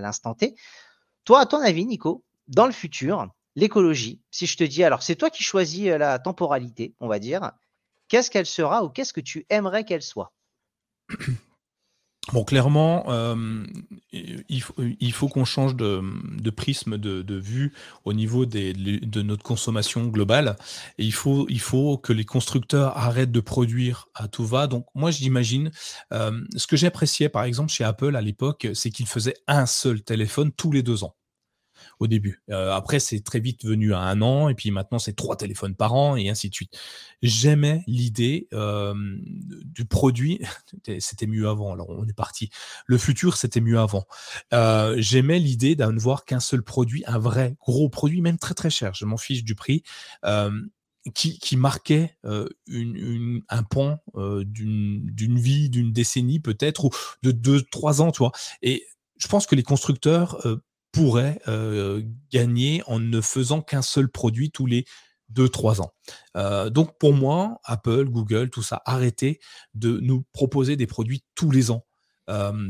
[0.00, 0.54] l'instant T.
[1.24, 5.16] Toi, à ton avis, Nico, dans le futur, l'écologie, si je te dis, alors c'est
[5.16, 7.52] toi qui choisis la temporalité, on va dire,
[8.08, 10.32] qu'est-ce qu'elle sera ou qu'est-ce que tu aimerais qu'elle soit?
[12.32, 13.64] Bon, clairement, euh,
[14.12, 20.56] il faut, qu'on change de, prisme de, vue au niveau de notre consommation globale.
[20.96, 24.66] Il faut, il faut que les constructeurs arrêtent de produire à tout va.
[24.66, 25.70] Donc, moi, j'imagine,
[26.12, 30.02] euh, ce que j'appréciais, par exemple, chez Apple à l'époque, c'est qu'ils faisaient un seul
[30.02, 31.14] téléphone tous les deux ans
[32.00, 32.42] au début.
[32.50, 35.74] Euh, après, c'est très vite venu à un an, et puis maintenant, c'est trois téléphones
[35.74, 36.78] par an, et ainsi de suite.
[37.22, 38.94] J'aimais l'idée euh,
[39.64, 40.40] du produit.
[40.98, 42.50] C'était mieux avant, alors on est parti.
[42.86, 44.06] Le futur, c'était mieux avant.
[44.52, 48.94] Euh, J'aimais l'idée d'avoir qu'un seul produit, un vrai gros produit, même très très cher,
[48.94, 49.82] je m'en fiche du prix.
[51.14, 52.48] Qui, qui, marquait un
[54.16, 56.90] euh, d'une vie, d'une décennie peut-être, ou
[57.22, 58.32] de deux, trois ans, tu vois.
[58.62, 58.86] Et
[59.18, 60.40] je pense que les constructeurs
[60.94, 61.40] pourrait
[62.32, 64.84] gagner en ne faisant qu'un seul produit tous les
[65.34, 66.70] 2-3 ans.
[66.70, 69.40] donc pour moi, Apple, Google, tout ça, arrêtez
[69.74, 71.84] de nous proposer des produits tous les ans.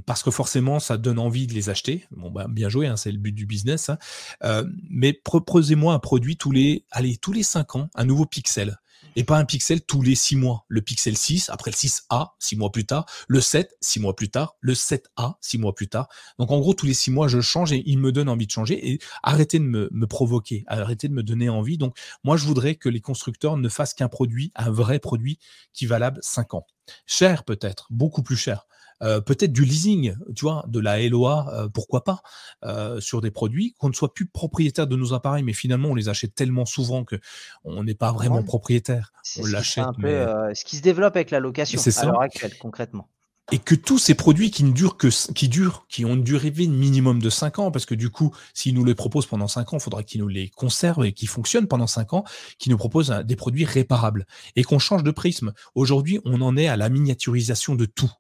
[0.07, 2.07] parce que forcément, ça donne envie de les acheter.
[2.11, 3.91] Bon, ben, bien joué, hein, c'est le but du business.
[3.91, 4.65] Hein.
[4.91, 8.79] mais proposez-moi un produit tous les, allez, tous les 5 ans, un nouveau Pixel
[9.17, 10.65] et pas un pixel tous les six mois.
[10.69, 14.29] Le pixel 6, après le 6A, six mois plus tard, le 7, six mois plus
[14.29, 16.09] tard, le 7A, six mois plus tard.
[16.39, 18.51] Donc en gros, tous les six mois, je change et il me donne envie de
[18.51, 21.79] changer et arrêtez de me, me provoquer, arrêtez de me donner envie.
[21.79, 25.39] Donc moi, je voudrais que les constructeurs ne fassent qu'un produit, un vrai produit
[25.73, 26.67] qui valable cinq ans.
[27.07, 28.67] Cher peut-être, beaucoup plus cher.
[29.03, 32.23] Euh, peut-être du leasing, tu vois, de la LOA, euh, pourquoi pas,
[32.65, 35.95] euh, sur des produits, qu'on ne soit plus propriétaire de nos appareils, mais finalement on
[35.95, 37.17] les achète tellement souvent que
[37.65, 39.13] on n'est pas vraiment propriétaire.
[39.39, 39.87] On l'achète.
[39.99, 40.25] Mais...
[40.55, 43.09] ce qui se développe avec la location à l'heure actuelle, concrètement
[43.53, 46.51] et que tous ces produits qui ne durent que qui durent, qui ont une durée
[46.51, 49.49] de vie minimum de 5 ans, parce que du coup, s'ils nous les proposent pendant
[49.49, 52.25] 5 ans, il faudra qu'ils nous les conservent et qu'ils fonctionnent pendant 5 ans,
[52.59, 54.27] qu'ils nous proposent des produits réparables
[54.57, 55.53] et qu'on change de prisme.
[55.75, 58.11] Aujourd'hui, on en est à la miniaturisation de tout.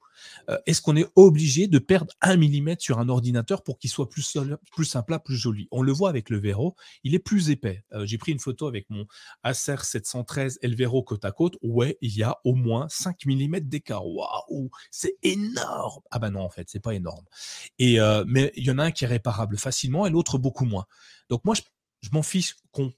[0.51, 4.09] Euh, est-ce qu'on est obligé de perdre un millimètre sur un ordinateur pour qu'il soit
[4.09, 4.59] plus, simple,
[5.25, 5.68] plus joli?
[5.70, 7.85] On le voit avec le Vero, il est plus épais.
[7.93, 9.07] Euh, j'ai pris une photo avec mon
[9.43, 11.57] Acer 713 et le Vero côte à côte.
[11.62, 14.07] Ouais, il y a au moins 5 mm d'écart.
[14.07, 16.03] Waouh, c'est énorme.
[16.11, 17.25] Ah ben non, en fait, c'est pas énorme.
[17.79, 20.64] Et euh, mais il y en a un qui est réparable facilement et l'autre beaucoup
[20.64, 20.87] moins.
[21.29, 21.62] Donc moi, je,
[22.03, 22.93] je m'en fiche qu'on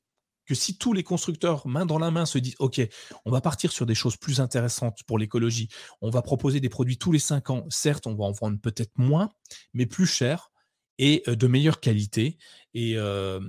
[0.46, 2.80] que si tous les constructeurs, main dans la main, se disent, OK,
[3.24, 5.68] on va partir sur des choses plus intéressantes pour l'écologie,
[6.00, 8.96] on va proposer des produits tous les cinq ans, certes, on va en vendre peut-être
[8.96, 9.30] moins,
[9.74, 10.50] mais plus cher
[10.98, 12.38] et euh, de meilleure qualité.
[12.74, 13.40] Et euh,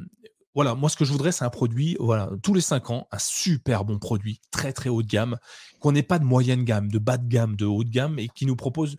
[0.55, 3.19] voilà, moi, ce que je voudrais, c'est un produit, voilà, tous les cinq ans, un
[3.19, 5.37] super bon produit, très, très haut de gamme,
[5.79, 8.27] qu'on n'ait pas de moyenne gamme, de bas de gamme, de haut de gamme, et
[8.27, 8.97] qui nous propose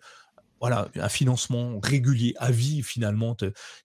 [0.59, 3.35] voilà, un financement régulier à vie finalement.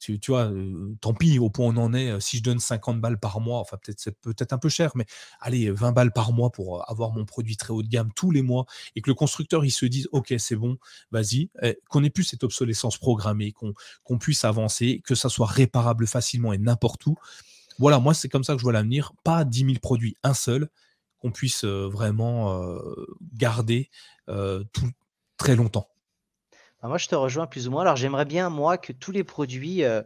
[0.01, 3.01] Tu, vois, euh, tant pis, au point où on en est, si je donne 50
[3.01, 5.07] balles par mois, enfin peut-être c'est peut-être un peu cher, mais
[5.41, 8.43] allez, 20 balles par mois pour avoir mon produit très haut de gamme tous les
[8.43, 8.67] mois
[8.97, 10.79] et que le constructeur il se dise ok c'est bon,
[11.11, 16.07] vas-y, eh, qu'on ait plus cette obsolescence programmée, qu'on puisse avancer, que ça soit réparable
[16.07, 17.17] facilement et n'importe où.
[17.79, 20.69] Voilà, moi c'est comme ça que je vois l'avenir, pas 10 000 produits, un seul,
[21.19, 22.61] qu'on puisse vraiment
[23.33, 23.91] garder
[24.27, 24.91] tout,
[25.37, 25.89] très longtemps.
[26.85, 27.81] Bah, moi, je te rejoins plus ou moins.
[27.81, 30.05] Alors, j'aimerais bien, moi, que tous les produits aient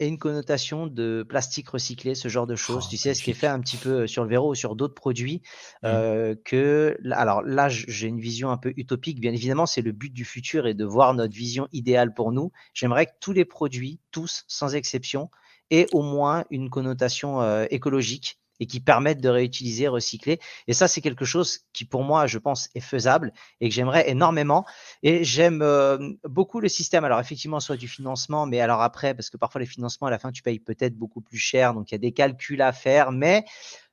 [0.00, 2.84] une connotation de plastique recyclé, ce genre de choses.
[2.86, 4.74] Oh, tu sais, ce qui est fait un petit peu sur le verrou ou sur
[4.74, 5.42] d'autres produits.
[5.82, 6.36] Mmh.
[6.46, 9.20] que, alors là, j'ai une vision un peu utopique.
[9.20, 12.52] Bien évidemment, c'est le but du futur et de voir notre vision idéale pour nous.
[12.72, 15.28] J'aimerais que tous les produits, tous, sans exception,
[15.70, 20.40] aient au moins une connotation écologique et qui permettent de réutiliser, recycler.
[20.66, 24.10] Et ça, c'est quelque chose qui, pour moi, je pense, est faisable et que j'aimerais
[24.10, 24.64] énormément.
[25.02, 27.04] Et j'aime euh, beaucoup le système.
[27.04, 30.18] Alors, effectivement, soit du financement, mais alors après, parce que parfois, les financements, à la
[30.18, 31.74] fin, tu payes peut-être beaucoup plus cher.
[31.74, 33.12] Donc, il y a des calculs à faire.
[33.12, 33.44] Mais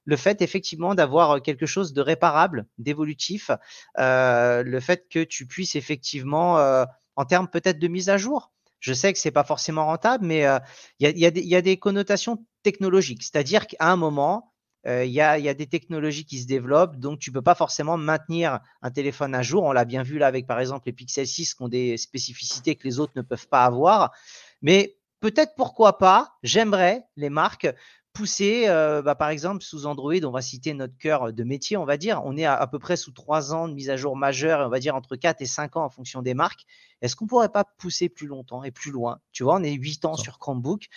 [0.05, 3.49] le fait effectivement d'avoir quelque chose de réparable, d'évolutif,
[3.97, 6.85] euh, le fait que tu puisses effectivement, euh,
[7.15, 10.45] en termes peut-être de mise à jour, je sais que c'est pas forcément rentable, mais
[10.99, 13.23] il y, a des connotations technologiques.
[13.23, 14.53] C'est-à-dire qu'à un moment,
[14.87, 17.97] euh, il y, a, des technologies qui se développent, donc tu ne peux pas forcément
[17.97, 19.63] maintenir un téléphone à jour.
[19.63, 22.75] On l'a bien vu là avec par exemple les Pixel 6 qui ont des spécificités
[22.75, 24.11] que les autres ne peuvent pas avoir.
[24.61, 27.67] Mais peut-être pourquoi pas, j'aimerais les marques
[28.15, 31.85] pousser, euh, bah, par exemple, sous Android, on va citer notre cœur de métier, on
[31.85, 34.65] va dire, on est à, peu près sous trois ans de mise à jour majeure,
[34.65, 36.65] on va dire entre 4 et 5 ans en fonction des marques.
[37.01, 39.19] Est-ce qu'on ne pourrait pas pousser plus longtemps et plus loin?
[39.33, 40.87] Tu vois, on est 8 ans sur Chromebook.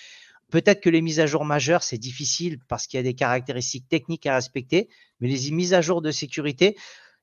[0.51, 3.89] Peut-être que les mises à jour majeures, c'est difficile parce qu'il y a des caractéristiques
[3.89, 4.89] techniques à respecter,
[5.21, 6.77] mais les mises à jour de sécurité,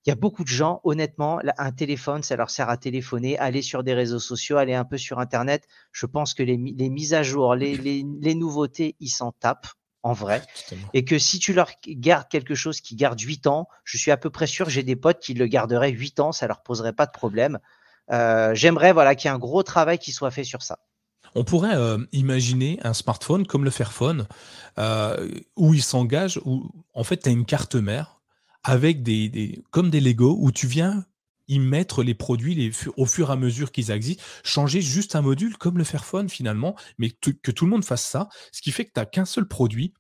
[0.06, 3.64] il y a beaucoup de gens, honnêtement, un téléphone, ça leur sert à téléphoner, aller
[3.64, 5.68] sur des réseaux sociaux, aller un peu sur Internet.
[5.92, 8.04] Je pense que les, mises à jour, les,
[8.36, 9.68] nouveautés, ils s'en tapent
[10.04, 10.44] en vrai.
[10.94, 14.18] Et que si tu leur gardes quelque chose qui garde 8 ans, je suis à
[14.18, 17.08] peu près sûr, j'ai des potes qui le garderaient 8 ans, ça leur poserait pas
[17.08, 17.58] de problème.
[18.12, 20.78] Euh, j'aimerais voilà, qu'il y ait un gros travail qui soit fait sur ça.
[21.36, 24.28] On pourrait euh, imaginer un smartphone comme le Fairphone,
[24.80, 28.22] euh, où il s'engage, où en fait tu as une carte mère
[28.64, 31.06] avec des, comme des Lego, où tu viens
[31.48, 35.58] y mettre les produits au fur et à mesure qu'ils existent, changer juste un module
[35.58, 38.92] comme le Fairphone finalement, mais que tout le monde fasse ça, ce qui fait que
[38.94, 39.94] tu n'as qu'un seul produit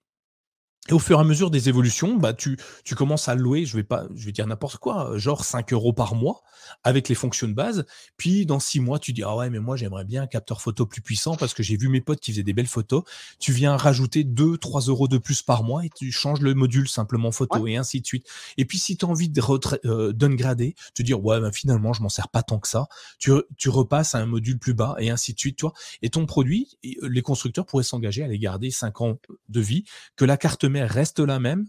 [0.87, 3.75] et au fur et à mesure des évolutions, bah, tu, tu commences à louer, je
[3.75, 6.43] vais pas, je vais dire n'importe quoi, genre 5 euros par mois
[6.83, 7.85] avec les fonctions de base.
[8.17, 10.85] Puis dans 6 mois, tu dis, ah ouais, mais moi j'aimerais bien un capteur photo
[10.85, 13.03] plus puissant parce que j'ai vu mes potes qui faisaient des belles photos.
[13.39, 16.87] Tu viens rajouter 2, 3 euros de plus par mois et tu changes le module
[16.87, 18.27] simplement photo et ainsi de suite.
[18.57, 19.41] Et puis si tu as envie de
[19.85, 23.31] euh, d'ungrader, te dire, ouais, ben, finalement, je m'en sers pas tant que ça, tu,
[23.57, 25.73] tu repasses à un module plus bas et ainsi de suite, tu vois.
[26.03, 29.17] Et ton produit, les constructeurs pourraient s'engager à les garder 5 ans
[29.49, 31.65] de vie, que la carte reste la même,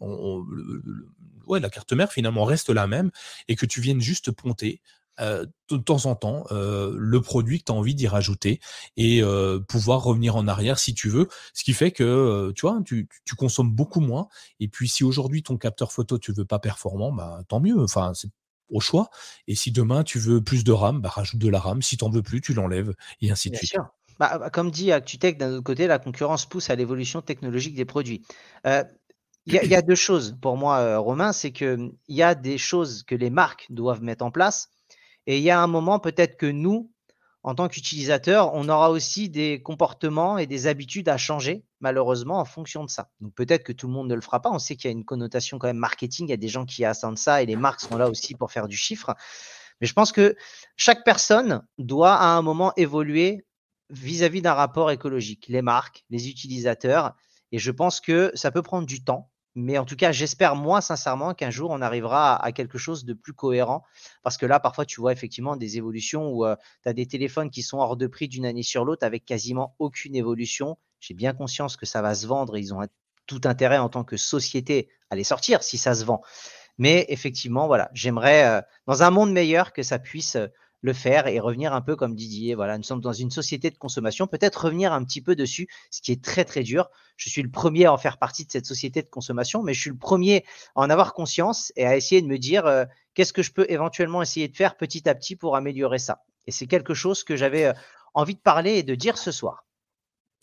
[1.46, 3.10] ouais, la carte mère finalement reste la même,
[3.48, 4.80] et que tu viennes juste ponter
[5.18, 8.60] euh, de temps en temps euh, le produit que tu as envie d'y rajouter
[8.98, 11.28] et euh, pouvoir revenir en arrière si tu veux.
[11.54, 14.28] Ce qui fait que tu vois, tu, consommes beaucoup moins.
[14.60, 17.80] Et puis si aujourd'hui ton capteur photo tu veux pas performant, bah tant mieux.
[17.82, 18.28] Enfin, c'est
[18.68, 19.08] au choix.
[19.48, 21.80] Et si demain tu veux plus de RAM, bah rajoute de la RAM.
[21.80, 23.78] Si tu n'en veux plus, tu l'enlèves et ainsi de suite.
[24.18, 28.22] Bah, comme dit ActuTech, d'un autre côté, la concurrence pousse à l'évolution technologique des produits.
[29.48, 33.04] Il y, a deux choses pour moi, euh, Romain, c'est qu'il y a des choses
[33.04, 34.70] que les marques doivent mettre en place
[35.26, 36.90] et il y a un moment peut-être que nous,
[37.44, 42.44] en tant qu'utilisateurs, on aura aussi des comportements et des habitudes à changer, malheureusement, en
[42.44, 43.10] fonction de ça.
[43.20, 44.50] Donc peut-être que tout le monde ne le fera pas.
[44.50, 46.64] On sait qu'il y a une connotation quand même marketing, il y a des gens
[46.64, 49.14] qui attendent ça et les marques sont là aussi pour faire du chiffre.
[49.80, 50.34] Mais je pense que
[50.76, 53.46] chaque personne doit à un moment évoluer
[53.90, 55.46] vis-à-vis d'un rapport écologique.
[55.48, 57.14] Les marques, les utilisateurs.
[57.52, 59.30] Et je pense que ça peut prendre du temps.
[59.54, 63.14] Mais en tout cas, j'espère moi sincèrement qu'un jour on arrivera à, quelque chose de
[63.14, 63.84] plus cohérent.
[64.22, 67.50] Parce que là, parfois, tu vois effectivement des évolutions où euh, tu as des téléphones
[67.50, 70.76] qui sont hors de prix d'une année sur l'autre avec quasiment aucune évolution.
[71.00, 72.86] J'ai bien conscience que ça va se vendre et ils ont
[73.26, 76.20] tout intérêt en tant que société à les sortir si ça se vend.
[76.78, 80.48] Mais effectivement, voilà, j'aimerais, euh, dans un monde meilleur, que ça puisse euh,
[80.86, 82.54] le faire et revenir un peu comme Didier.
[82.54, 84.26] Voilà, nous sommes dans une société de consommation.
[84.26, 86.88] Peut-être revenir un petit peu dessus, ce qui est très très dur.
[87.16, 89.80] Je suis le premier à en faire partie de cette société de consommation, mais je
[89.80, 92.84] suis le premier à en avoir conscience et à essayer de me dire euh,
[93.14, 96.22] qu'est-ce que je peux éventuellement essayer de faire petit à petit pour améliorer ça.
[96.46, 97.72] Et c'est quelque chose que j'avais euh,
[98.14, 99.65] envie de parler et de dire ce soir.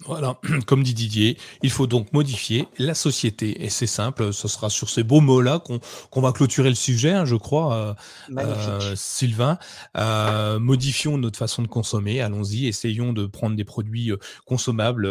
[0.06, 3.64] Voilà, comme dit Didier, il faut donc modifier la société.
[3.64, 7.26] Et c'est simple, ce sera sur ces beaux mots-là qu'on va clôturer le sujet, hein,
[7.26, 7.94] je crois, euh,
[8.38, 9.58] euh, Sylvain.
[9.98, 14.12] Euh, modifions notre façon de consommer, allons-y, essayons de prendre des produits
[14.46, 15.08] consommables.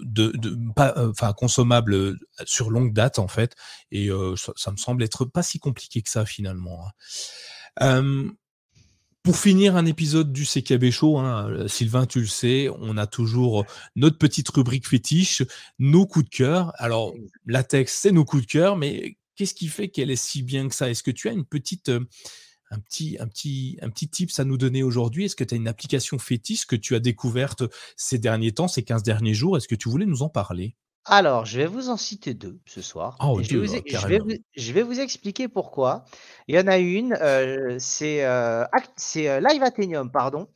[0.00, 0.32] de,
[0.74, 3.54] pas, enfin consommables sur longue date en fait
[3.90, 4.10] et
[4.56, 6.84] ça, me semble être pas si compliqué que ça finalement.
[7.80, 8.30] Hein.
[9.28, 13.66] Pour finir un épisode du CKB Show, hein, Sylvain, tu le sais, on a toujours
[13.94, 15.42] notre petite rubrique fétiche,
[15.78, 16.72] nos coups de cœur.
[16.78, 17.12] Alors,
[17.44, 20.74] latex, c'est nos coups de cœur, mais qu'est-ce qui fait qu'elle est si bien que
[20.74, 20.88] ça?
[20.88, 22.00] Est-ce que tu as euh,
[22.70, 25.26] un petit, un petit, un petit tips à nous donner aujourd'hui?
[25.26, 27.64] Est-ce que tu as une application fétiche que tu as découverte
[27.98, 29.58] ces derniers temps, ces 15 derniers jours?
[29.58, 30.74] Est-ce que tu voulais nous en parler?
[31.10, 33.16] Alors, je vais vous en citer deux ce soir.
[33.40, 36.04] Je, vais vous, expliquer pourquoi.
[36.48, 40.48] Il y en a une, euh, c'est euh, euh, Live Athenium, pardon,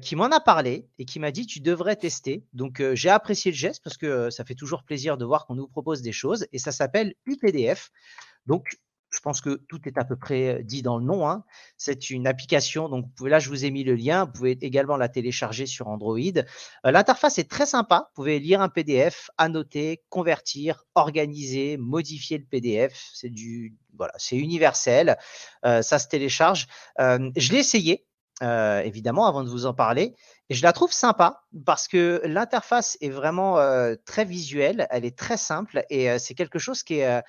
[0.00, 2.42] qui m'en a parlé et qui m'a dit tu devrais tester.
[2.54, 5.68] Donc, j'ai apprécié le geste parce que ça fait toujours plaisir de voir qu'on nous
[5.68, 7.90] propose des choses et ça s'appelle UPDF.
[8.46, 8.78] Donc,
[9.10, 11.28] je pense que tout est à peu près dit dans le nom.
[11.28, 11.44] Hein.
[11.78, 15.08] C'est une application, donc là je vous ai mis le lien, vous pouvez également la
[15.08, 16.18] télécharger sur Android.
[16.84, 23.10] L'interface est très sympa, vous pouvez lire un PDF, annoter, convertir, organiser, modifier le PDF.
[23.14, 25.16] C'est du voilà, c'est universel,
[25.62, 26.66] ça se télécharge.
[26.98, 28.06] je l'ai essayé,
[28.42, 30.14] évidemment, avant de vous en parler.
[30.48, 33.56] Et je la trouve sympa parce que l'interface est vraiment
[34.04, 37.22] très visuelle, elle est très simple et c'est quelque chose qui est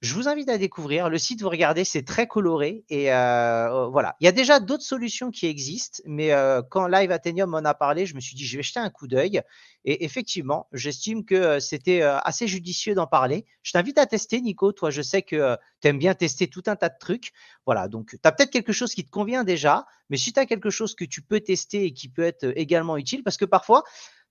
[0.00, 1.08] je vous invite à découvrir.
[1.08, 2.84] Le site, vous regardez, c'est très coloré.
[2.88, 4.14] Et euh, oh, voilà.
[4.20, 7.74] Il y a déjà d'autres solutions qui existent, mais euh, quand Live Athenium en a
[7.74, 9.42] parlé, je me suis dit, je vais jeter un coup d'œil.
[9.84, 13.44] Et effectivement, j'estime que euh, c'était assez judicieux d'en parler.
[13.62, 14.70] Je t'invite à tester, Nico.
[14.70, 17.32] Toi, je sais que tu aimes bien tester tout un tas de trucs.
[17.66, 17.88] Voilà.
[17.88, 20.70] Donc, tu as peut-être quelque chose qui te convient déjà, mais si tu as quelque
[20.70, 23.82] chose que tu peux tester et qui peut être également utile, parce que parfois,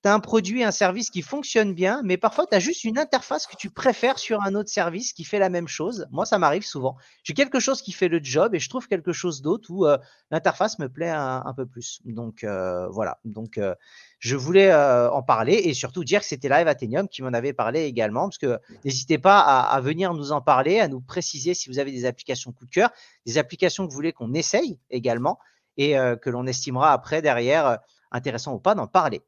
[0.03, 2.99] tu as un produit, un service qui fonctionne bien, mais parfois tu as juste une
[2.99, 6.07] interface que tu préfères sur un autre service qui fait la même chose.
[6.11, 6.97] Moi, ça m'arrive souvent.
[7.23, 9.97] J'ai quelque chose qui fait le job et je trouve quelque chose d'autre où euh,
[10.29, 11.99] l'interface me plaît un, peu plus.
[12.05, 13.19] Donc euh, voilà.
[13.25, 13.73] Donc euh,
[14.19, 17.83] je voulais en parler et surtout dire que c'était Live Athenium qui m'en avait parlé
[17.83, 21.69] également, parce que n'hésitez pas à, à, venir nous en parler, à nous préciser si
[21.69, 22.91] vous avez des applications coup de cœur,
[23.25, 25.39] des applications que vous voulez qu'on essaye également
[25.77, 25.93] et
[26.23, 27.77] que l'on estimera après derrière
[28.11, 29.21] intéressant ou pas d'en parler.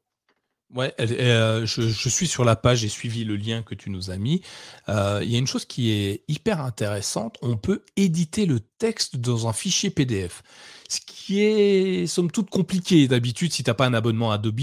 [0.74, 4.16] Ouais, euh, je, suis sur la page, j'ai suivi le lien que tu nous as
[4.18, 4.42] mis.
[4.88, 9.16] Euh, il y a une chose qui est hyper intéressante, on peut éditer le texte
[9.16, 10.42] dans un fichier PDF
[10.90, 14.60] ce qui est somme toute compliqué d'habitude si tu n'as pas un abonnement Adobe.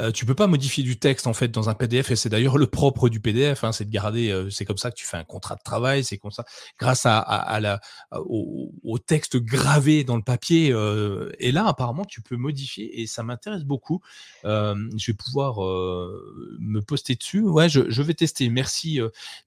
[0.00, 2.56] Euh, tu peux pas modifier du texte en fait dans un PDF et c'est d'ailleurs
[2.56, 5.18] le propre du PDF, hein, c'est de garder, euh, c'est comme ça que tu fais
[5.18, 6.44] un contrat de travail, c'est comme ça,
[6.78, 7.80] grâce à, à, la,
[8.12, 10.72] au, texte gravé dans le papier.
[10.72, 14.00] Euh, et là apparemment tu peux modifier et ça m'intéresse beaucoup.
[14.44, 17.42] je vais pouvoir me poster dessus.
[17.42, 18.48] Ouais, je, je vais tester.
[18.48, 19.00] Merci,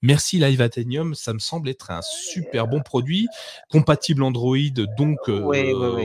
[0.03, 3.27] merci Live Athenium, ça me semble être un super bon produit,
[3.69, 4.57] compatible Android,
[4.97, 5.17] donc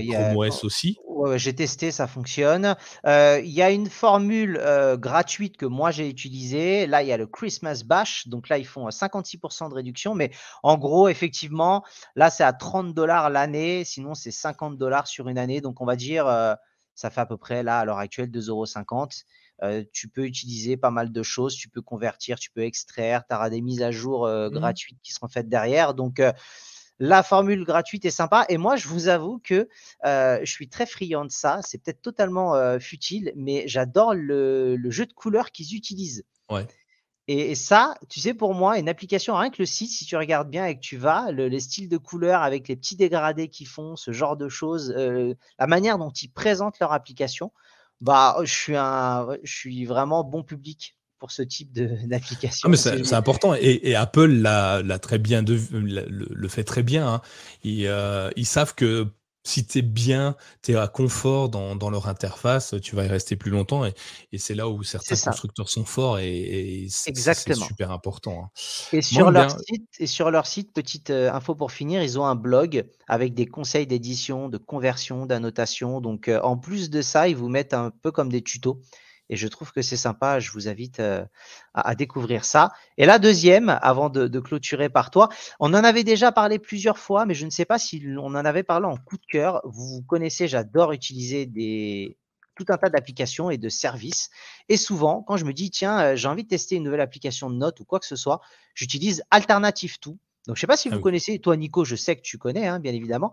[0.08, 0.98] Chrome OS aussi.
[1.36, 2.76] j'ai testé, ça fonctionne.
[3.06, 6.86] Euh, il y a une formule euh, gratuite que moi j'ai utilisée.
[6.86, 8.28] Là, il y a le Christmas Bash.
[8.28, 10.14] Donc là, ils font 56% de réduction.
[10.14, 10.30] Mais
[10.62, 11.84] en gros, effectivement,
[12.14, 13.84] là, c'est à 30 dollars l'année.
[13.84, 15.60] Sinon, c'est 50 dollars sur une année.
[15.60, 16.54] Donc, on va dire, euh,
[16.94, 19.84] ça fait à peu près, là, à l'heure actuelle, 2,50 euros.
[19.92, 23.50] tu peux utiliser pas mal de choses, tu peux convertir, tu peux extraire, tu auras
[23.50, 25.94] des mises à jour mmh gratuites qui seront faites derrière.
[25.94, 26.20] Donc,
[26.98, 28.46] la formule gratuite est sympa.
[28.48, 29.68] Et moi, je vous avoue que
[30.04, 31.60] euh, je suis très friand de ça.
[31.62, 36.24] C'est peut-être totalement euh, futile, mais j'adore le, jeu de couleurs qu'ils utilisent.
[36.50, 36.66] Ouais.
[37.28, 40.48] Et, ça, tu sais, pour moi, une application, rien que le site, si tu regardes
[40.48, 43.96] bien et que tu vas, les styles de couleurs avec les petits dégradés qu'ils font,
[43.96, 47.52] ce genre de choses, euh, la manière dont ils présentent leur application,
[48.00, 51.72] bah, je suis, un, je suis vraiment bon public pour ce type
[52.08, 52.68] d'application.
[52.72, 57.06] Ah, c'est important et, Apple l'a très bien de, le, fait très bien.
[57.08, 57.22] Hein.
[57.66, 59.08] Euh, ils, savent que
[59.46, 63.08] si tu es bien, tu es à confort dans, dans, leur interface, tu vas y
[63.08, 63.94] rester plus longtemps et,
[64.32, 68.44] et c'est là où certains constructeurs sont forts et, c'est super important.
[68.44, 68.50] Hein.
[68.92, 72.26] Et, sur leur site, et sur leur site, petite euh, info pour finir, ils ont
[72.26, 76.00] un blog avec des conseils d'édition, de conversion, d'annotation.
[76.00, 78.80] Donc euh, en plus de ça, ils vous mettent un peu comme des tutos
[79.28, 80.40] et je trouve que c'est sympa.
[80.40, 81.00] Je vous invite
[81.74, 82.70] à, découvrir ça.
[82.96, 85.28] Et la deuxième, avant de, clôturer par toi,
[85.60, 88.34] on en avait déjà parlé plusieurs fois, mais je ne sais pas si on en
[88.34, 89.60] avait parlé en coup de cœur.
[89.64, 92.16] Vous, connaissez, j'adore utiliser des,
[92.54, 94.30] tout un tas d'applications et de services.
[94.68, 97.56] Et souvent, quand je me dis, tiens, j'ai envie de tester une nouvelle application de
[97.56, 98.40] notes ou quoi que ce soit,
[98.74, 101.02] j'utilise Alternative tout Donc, je ne sais pas si Ah vous oui.
[101.02, 103.32] connaissez, toi Nico, je sais que tu connais, hein, bien évidemment.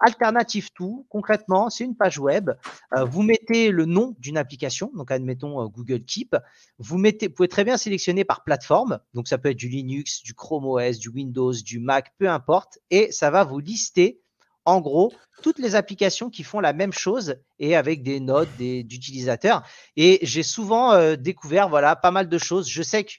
[0.00, 2.50] Alternative to, concrètement, c'est une page web.
[2.96, 6.36] Euh, vous mettez le nom d'une application, donc admettons euh, Google Keep.
[6.78, 10.22] Vous, mettez, vous pouvez très bien sélectionner par plateforme, donc ça peut être du Linux,
[10.22, 14.20] du Chrome OS, du Windows, du Mac, peu importe, et ça va vous lister
[14.66, 15.12] en gros
[15.42, 19.62] toutes les applications qui font la même chose et avec des notes des- d'utilisateurs.
[19.96, 22.68] Et j'ai souvent euh, découvert voilà pas mal de choses.
[22.68, 23.12] Je sais que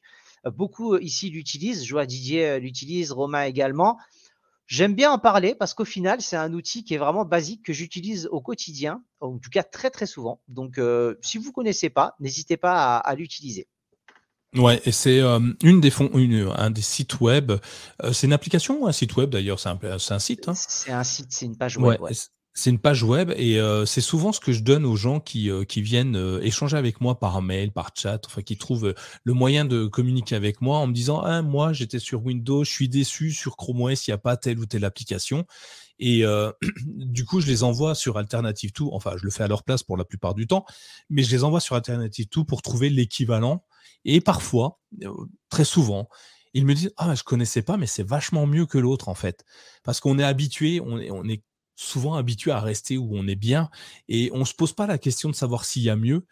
[0.51, 1.85] beaucoup euh, ici l'utilisent.
[1.85, 3.97] Je vois Didier euh, l'utilise, Romain également.
[4.67, 7.71] J'aime bien en parler parce qu'au final, c'est un outil qui est vraiment basique que
[7.71, 10.41] j'utilise au quotidien, en tout cas très très souvent.
[10.47, 13.67] Donc, euh, si vous ne connaissez pas, n'hésitez pas à, à l'utiliser.
[14.55, 17.51] Ouais, et c'est euh, une des fonds, une, un des sites web.
[17.51, 19.59] euh, c'est une application ou un site web d'ailleurs?
[19.59, 20.47] C'est un, site.
[20.47, 20.53] Hein?
[20.55, 21.99] C'est un site, c'est une page web.
[22.01, 22.11] ouais.
[22.57, 25.51] C'est une page web et euh, c'est souvent ce que je donne aux gens qui,
[25.51, 28.95] euh, qui viennent euh, échanger avec moi par mail, par chat, enfin qui trouvent
[29.25, 32.71] le moyen de communiquer avec moi en me disant ah moi j'étais sur Windows, je
[32.71, 35.45] suis déçu sur Chrome OS, il n'y a pas telle ou telle application.
[35.99, 36.23] Et
[36.85, 38.83] du coup, je les envoie sur Alternative 2.
[38.91, 40.65] Enfin, je le fais à leur place pour la plupart du temps,
[41.09, 43.63] mais je les envoie sur Alternative 2 pour trouver l'équivalent.
[44.03, 44.81] Et parfois,
[45.49, 46.09] très souvent,
[46.53, 49.45] ils me disent Ah, je connaissais pas, mais c'est vachement mieux que l'autre, en fait.
[49.83, 51.43] Parce qu'on est habitué, on est
[51.75, 53.69] souvent habitué à rester où on est bien
[54.07, 56.25] et on se pose pas la question de savoir s'il y a mieux.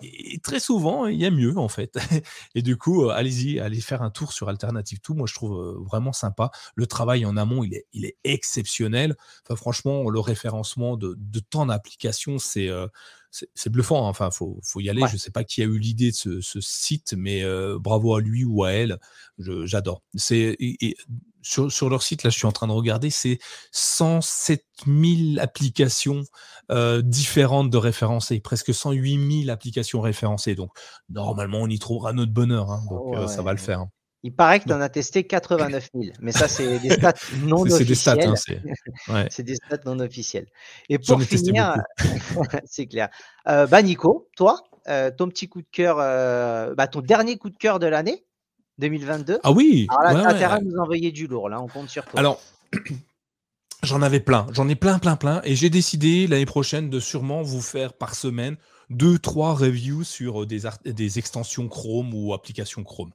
[0.00, 1.96] Et très souvent, il y a mieux en fait.
[2.54, 5.12] Et du coup, euh, allez-y, allez faire un tour sur Alternative 2.
[5.14, 6.52] Moi, je trouve euh, vraiment sympa.
[6.76, 9.16] Le travail en amont, il est, il est exceptionnel.
[9.44, 12.86] Enfin, franchement, le référencement de, de tant d'applications, c'est euh,
[13.32, 14.06] c'est bluffant.
[14.06, 14.10] hein.
[14.10, 15.02] Enfin, faut, faut y aller.
[15.02, 15.08] Ouais.
[15.08, 18.20] Je sais pas qui a eu l'idée de ce, ce site, mais euh, bravo à
[18.20, 19.00] lui ou à elle.
[19.38, 20.04] Je- J'adore.
[20.14, 20.56] C'est
[21.48, 23.38] sur, sur leur site, là, je suis en train de regarder, c'est
[23.72, 26.22] 107 000 applications
[26.70, 30.54] euh, différentes de référencées, presque 108 000 applications référencées.
[30.54, 30.70] Donc,
[31.08, 32.70] normalement, on y trouvera notre bonheur.
[32.70, 32.82] hein.
[32.90, 33.80] donc, euh, ça va le faire.
[33.80, 33.90] hein.
[34.24, 37.64] Il paraît que tu en as testé 89 000, mais ça, c'est des stats non
[37.64, 38.12] C'est c'est des stats.
[38.16, 38.28] officielles.
[38.28, 38.34] hein,
[39.06, 39.28] c'est- ouais.
[39.30, 40.46] C'est des stats non officielles.
[40.88, 41.76] Et pour finir,
[42.66, 43.08] c'est clair.
[43.46, 47.48] Euh, bah Nico, toi, euh, ton petit coup de cœur, euh, bah, ton dernier coup
[47.48, 48.24] de cœur de l'année
[48.78, 49.40] 2022.
[49.42, 50.34] Ah oui Alors là, ouais, t'as ouais.
[50.34, 52.18] intérêt à nous envoyer du lourd, là, on compte sur toi.
[52.18, 52.40] Alors,
[53.82, 54.46] j'en avais plein.
[54.52, 55.40] J'en ai plein, plein, plein.
[55.44, 58.56] Et j'ai décidé l'année prochaine de sûrement vous faire par semaine
[58.90, 63.12] deux, trois reviews sur euh, des, des extensions Chrome ou applications Chrome.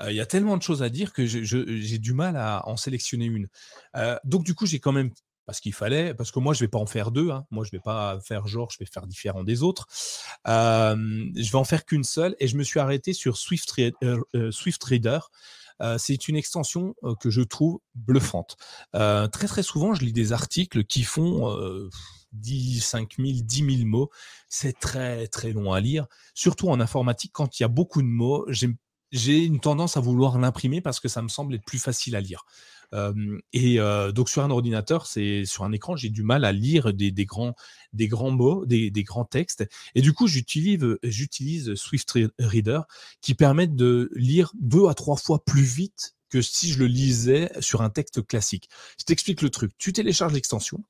[0.00, 2.76] Euh, Il y a tellement de choses à dire que j'ai du mal à en
[2.76, 3.48] sélectionner une.
[3.96, 5.10] Euh, donc, du coup, j'ai quand même.
[5.46, 7.44] Parce qu'il fallait, parce que moi je vais pas en faire deux, hein.
[7.50, 9.86] moi je vais pas faire genre, je vais faire différent des autres.
[10.46, 14.50] Je vais en faire qu'une seule et je me suis arrêté sur Swift, euh, euh,
[14.82, 15.30] Reader.
[15.82, 18.56] Euh, c'est une extension que je trouve bluffante.
[18.92, 21.88] Très très souvent, je lis des articles qui font euh,
[22.32, 24.10] 10, 5 000, 10 000 mots.
[24.48, 28.08] C'est très très long à lire, surtout en informatique quand il y a beaucoup de
[28.08, 28.46] mots.
[29.12, 32.20] J'ai une tendance à vouloir l'imprimer parce que ça me semble être plus facile à
[32.20, 32.44] lire.
[33.52, 33.78] Et
[34.14, 37.54] donc sur un ordinateur, c'est sur un écran, j'ai du mal à lire des, grands,
[37.92, 39.64] des grands mots, des, grands textes.
[39.94, 42.80] Et du coup, j'utilise, j'utilise Swift Re- Reader
[43.20, 47.50] qui permettent de lire deux à trois fois plus vite que si je le lisais
[47.60, 48.68] sur un texte classique.
[48.98, 49.72] Je t'explique le truc.
[49.78, 50.84] Tu télécharges l'extension.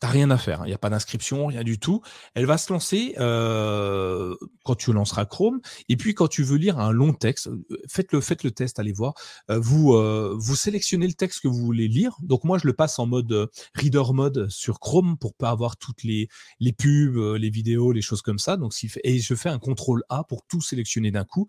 [0.00, 0.64] T'as rien à faire, hein.
[0.66, 2.02] il n'y a pas d'inscription, rien du tout.
[2.34, 4.34] Elle va se lancer euh,
[4.64, 5.60] quand tu lanceras Chrome.
[5.88, 8.78] Et puis quand tu veux lire un long texte, euh, faites le, faites le test,
[8.78, 9.14] allez voir.
[9.50, 12.16] Euh, vous, euh, vous sélectionnez le texte que vous voulez lire.
[12.20, 15.76] Donc moi, je le passe en mode euh, reader mode sur Chrome pour pas avoir
[15.78, 16.28] toutes les,
[16.60, 18.56] les pubs, les vidéos, les choses comme ça.
[18.58, 21.46] Donc, fait- et je fais un contrôle A pour tout sélectionner d'un coup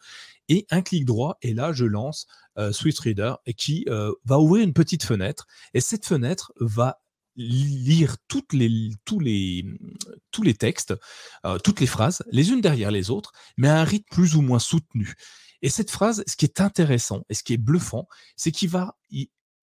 [0.47, 1.37] et un clic droit.
[1.41, 2.27] Et là, je lance
[2.57, 3.85] euh, Swift Reader qui
[4.23, 5.45] va ouvrir une petite fenêtre.
[5.73, 6.99] Et cette fenêtre va
[7.35, 9.65] lire toutes les, tous, les,
[10.31, 10.93] tous les textes,
[11.45, 14.41] euh, toutes les phrases, les unes derrière les autres, mais à un rythme plus ou
[14.41, 15.15] moins soutenu.
[15.61, 18.95] Et cette phrase, ce qui est intéressant et ce qui est bluffant, c'est qu'il va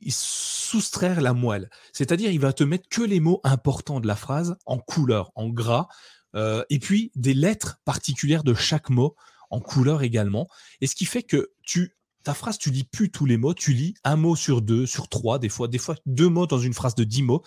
[0.09, 1.71] soustraire la moelle.
[1.93, 5.49] C'est-à-dire, il va te mettre que les mots importants de la phrase en couleur, en
[5.49, 5.87] gras,
[6.35, 9.15] euh, et puis des lettres particulières de chaque mot
[9.51, 10.49] en couleur également.
[10.81, 13.73] Et ce qui fait que tu ta phrase, tu lis plus tous les mots, tu
[13.73, 16.75] lis un mot sur deux, sur trois, des fois, des fois deux mots dans une
[16.75, 17.43] phrase de dix mots,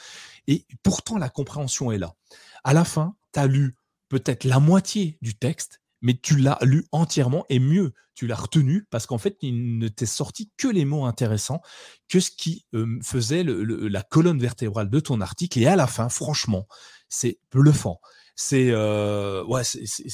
[0.48, 2.16] et pourtant la compréhension est là.
[2.64, 3.76] À la fin, tu as lu
[4.10, 8.86] peut-être la moitié du texte, mais tu l'as lu entièrement et mieux, tu l'as retenu
[8.90, 11.62] parce qu'en fait, il ne t'est sorti que les mots intéressants,
[12.08, 15.60] que ce qui euh, faisait la colonne vertébrale de ton article.
[15.60, 16.68] Et à la fin, franchement,
[17.10, 18.00] c'est bluffant.
[18.36, 19.62] C'est euh, ouais,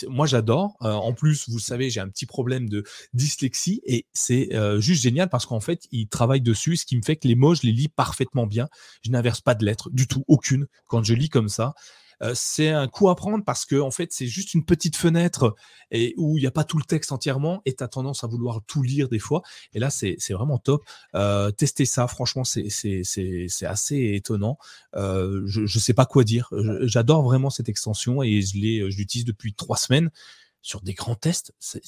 [0.08, 0.76] moi j'adore.
[0.84, 5.02] Euh, en plus, vous savez, j'ai un petit problème de dyslexie et c'est euh, juste
[5.02, 7.64] génial parce qu'en fait, il travaille dessus, ce qui me fait que les mots, je
[7.64, 8.68] les lis parfaitement bien.
[9.04, 10.68] Je n'inverse pas de lettres du tout, aucune.
[10.86, 11.74] Quand je lis comme ça,
[12.34, 15.56] c'est un coup à prendre parce que en fait, c'est juste une petite fenêtre
[15.90, 18.28] et où il n'y a pas tout le texte entièrement et tu as tendance à
[18.28, 19.42] vouloir tout lire des fois.
[19.74, 20.84] Et là, c'est vraiment top.
[21.58, 22.68] testez ça, franchement, c'est
[23.66, 24.58] assez étonnant.
[24.94, 26.50] je ne sais pas quoi dire.
[26.82, 30.12] J'adore vraiment cette extension et je l'utilise depuis trois semaines
[30.62, 31.54] sur des grands tests.
[31.60, 31.82] C'est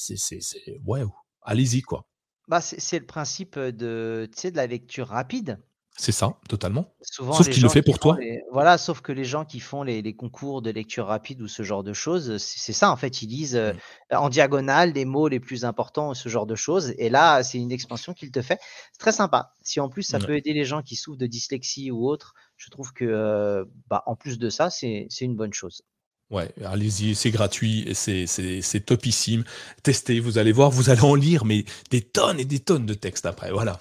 [1.42, 2.06] allez-y quoi.
[2.48, 5.60] Bah, c'est le principe de, de la lecture rapide.
[5.96, 6.91] C'est ça, totalement.
[7.02, 8.18] Souvent, sauf qu'il le fait pour toi.
[8.52, 11.84] Voilà, sauf que les gens qui font les, concours de lecture rapide ou ce genre
[11.84, 14.16] de choses, c'est ça en fait, ils lisent mmh.
[14.16, 16.94] en diagonale les mots les plus importants, ce genre de choses.
[16.98, 18.60] Et là, c'est une expansion qu'il te fait.
[18.91, 19.54] C'est très sympa.
[19.62, 22.70] Si en plus ça peut aider les gens qui souffrent de dyslexie ou autre, je
[22.70, 25.84] trouve que, bah, en plus de ça, c'est une bonne chose.
[26.30, 29.44] Ouais, allez-y, c'est gratuit, c'est topissime.
[29.84, 32.96] Testez, vous allez voir, vous allez en lire, mais des tonnes et des tonnes de
[32.96, 33.52] textes après.
[33.52, 33.80] Voilà.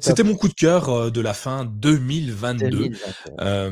[0.00, 2.90] C'était mon coup de cœur euh, de la fin 2022.
[3.40, 3.70] Euh,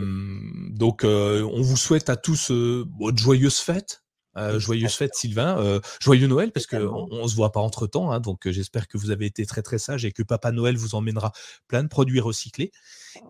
[0.70, 4.03] donc, euh, on vous souhaite à tous de joyeuses fêtes.
[4.39, 8.12] Euh, joyeuse fête Sylvain, euh, joyeux Noël parce qu'on on se voit pas entre temps,
[8.12, 10.75] hein, donc euh, j'espère que vous avez été très très sage et que Papa Noël
[10.79, 11.33] vous emmènera
[11.68, 12.73] plein de produits recyclés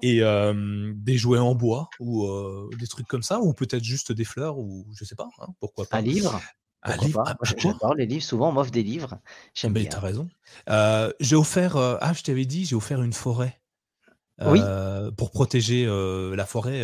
[0.02, 2.28] et des jouets en bois ou
[2.78, 5.86] des trucs comme ça ou peut-être juste des fleurs ou je sais pas, hein, pourquoi
[5.86, 5.98] pas.
[5.98, 6.40] Un livre.
[6.84, 7.22] Un livre.
[7.24, 8.24] Ah, j'adore les livres.
[8.24, 9.18] Souvent on m'offre des livres.
[9.54, 9.88] J'aime bien.
[9.92, 10.28] as raison.
[11.20, 13.61] j'ai offert, ah je t'avais dit, j'ai offert une forêt.
[14.46, 14.60] Oui.
[15.16, 16.82] pour protéger la forêt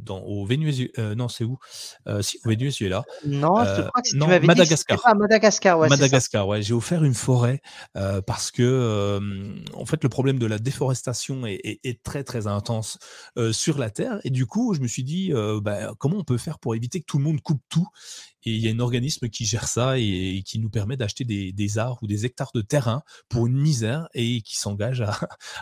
[0.00, 1.14] dans, au Venezuela.
[1.14, 1.58] non, c'est où?
[2.20, 3.04] Si, au Venezuela.
[3.26, 4.98] Non, je crois que tu m'avais Madagascar.
[4.98, 5.88] Dit Madagascar, ouais.
[5.88, 6.62] Madagascar, ouais.
[6.62, 7.60] J'ai offert une forêt
[8.26, 9.20] parce que,
[9.74, 12.98] en fait, le problème de la déforestation est, est, très très intense
[13.52, 14.18] sur la terre.
[14.24, 17.06] Et du coup, je me suis dit, bah, comment on peut faire pour éviter que
[17.06, 17.88] tout le monde coupe tout?
[18.44, 21.78] Et il y a un organisme qui gère ça et, qui nous permet d'acheter des,
[21.78, 25.18] arbres ou des hectares de terrain pour une misère et qui s'engage à,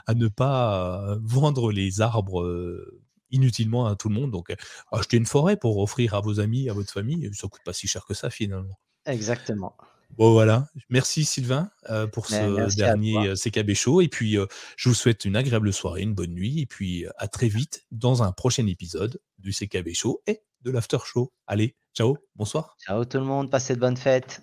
[0.14, 3.00] ne pas vendre les arbres euh,
[3.30, 4.30] inutilement à tout le monde.
[4.30, 4.54] Donc,
[4.92, 7.86] acheter une forêt pour offrir à vos amis, à votre famille, ça coûte pas si
[7.86, 8.78] cher que ça finalement.
[9.06, 9.76] Exactement.
[10.16, 14.36] Bon voilà, merci Sylvain euh, pour ben, ce dernier euh, CKB Show et puis
[14.76, 18.22] je vous souhaite une agréable soirée, une bonne nuit et puis à très vite dans
[18.22, 21.32] un prochain épisode du CKB Show et de l'After Show.
[21.46, 22.76] Allez, ciao, bonsoir.
[22.84, 24.42] Ciao tout le monde, passez de bonnes fêtes.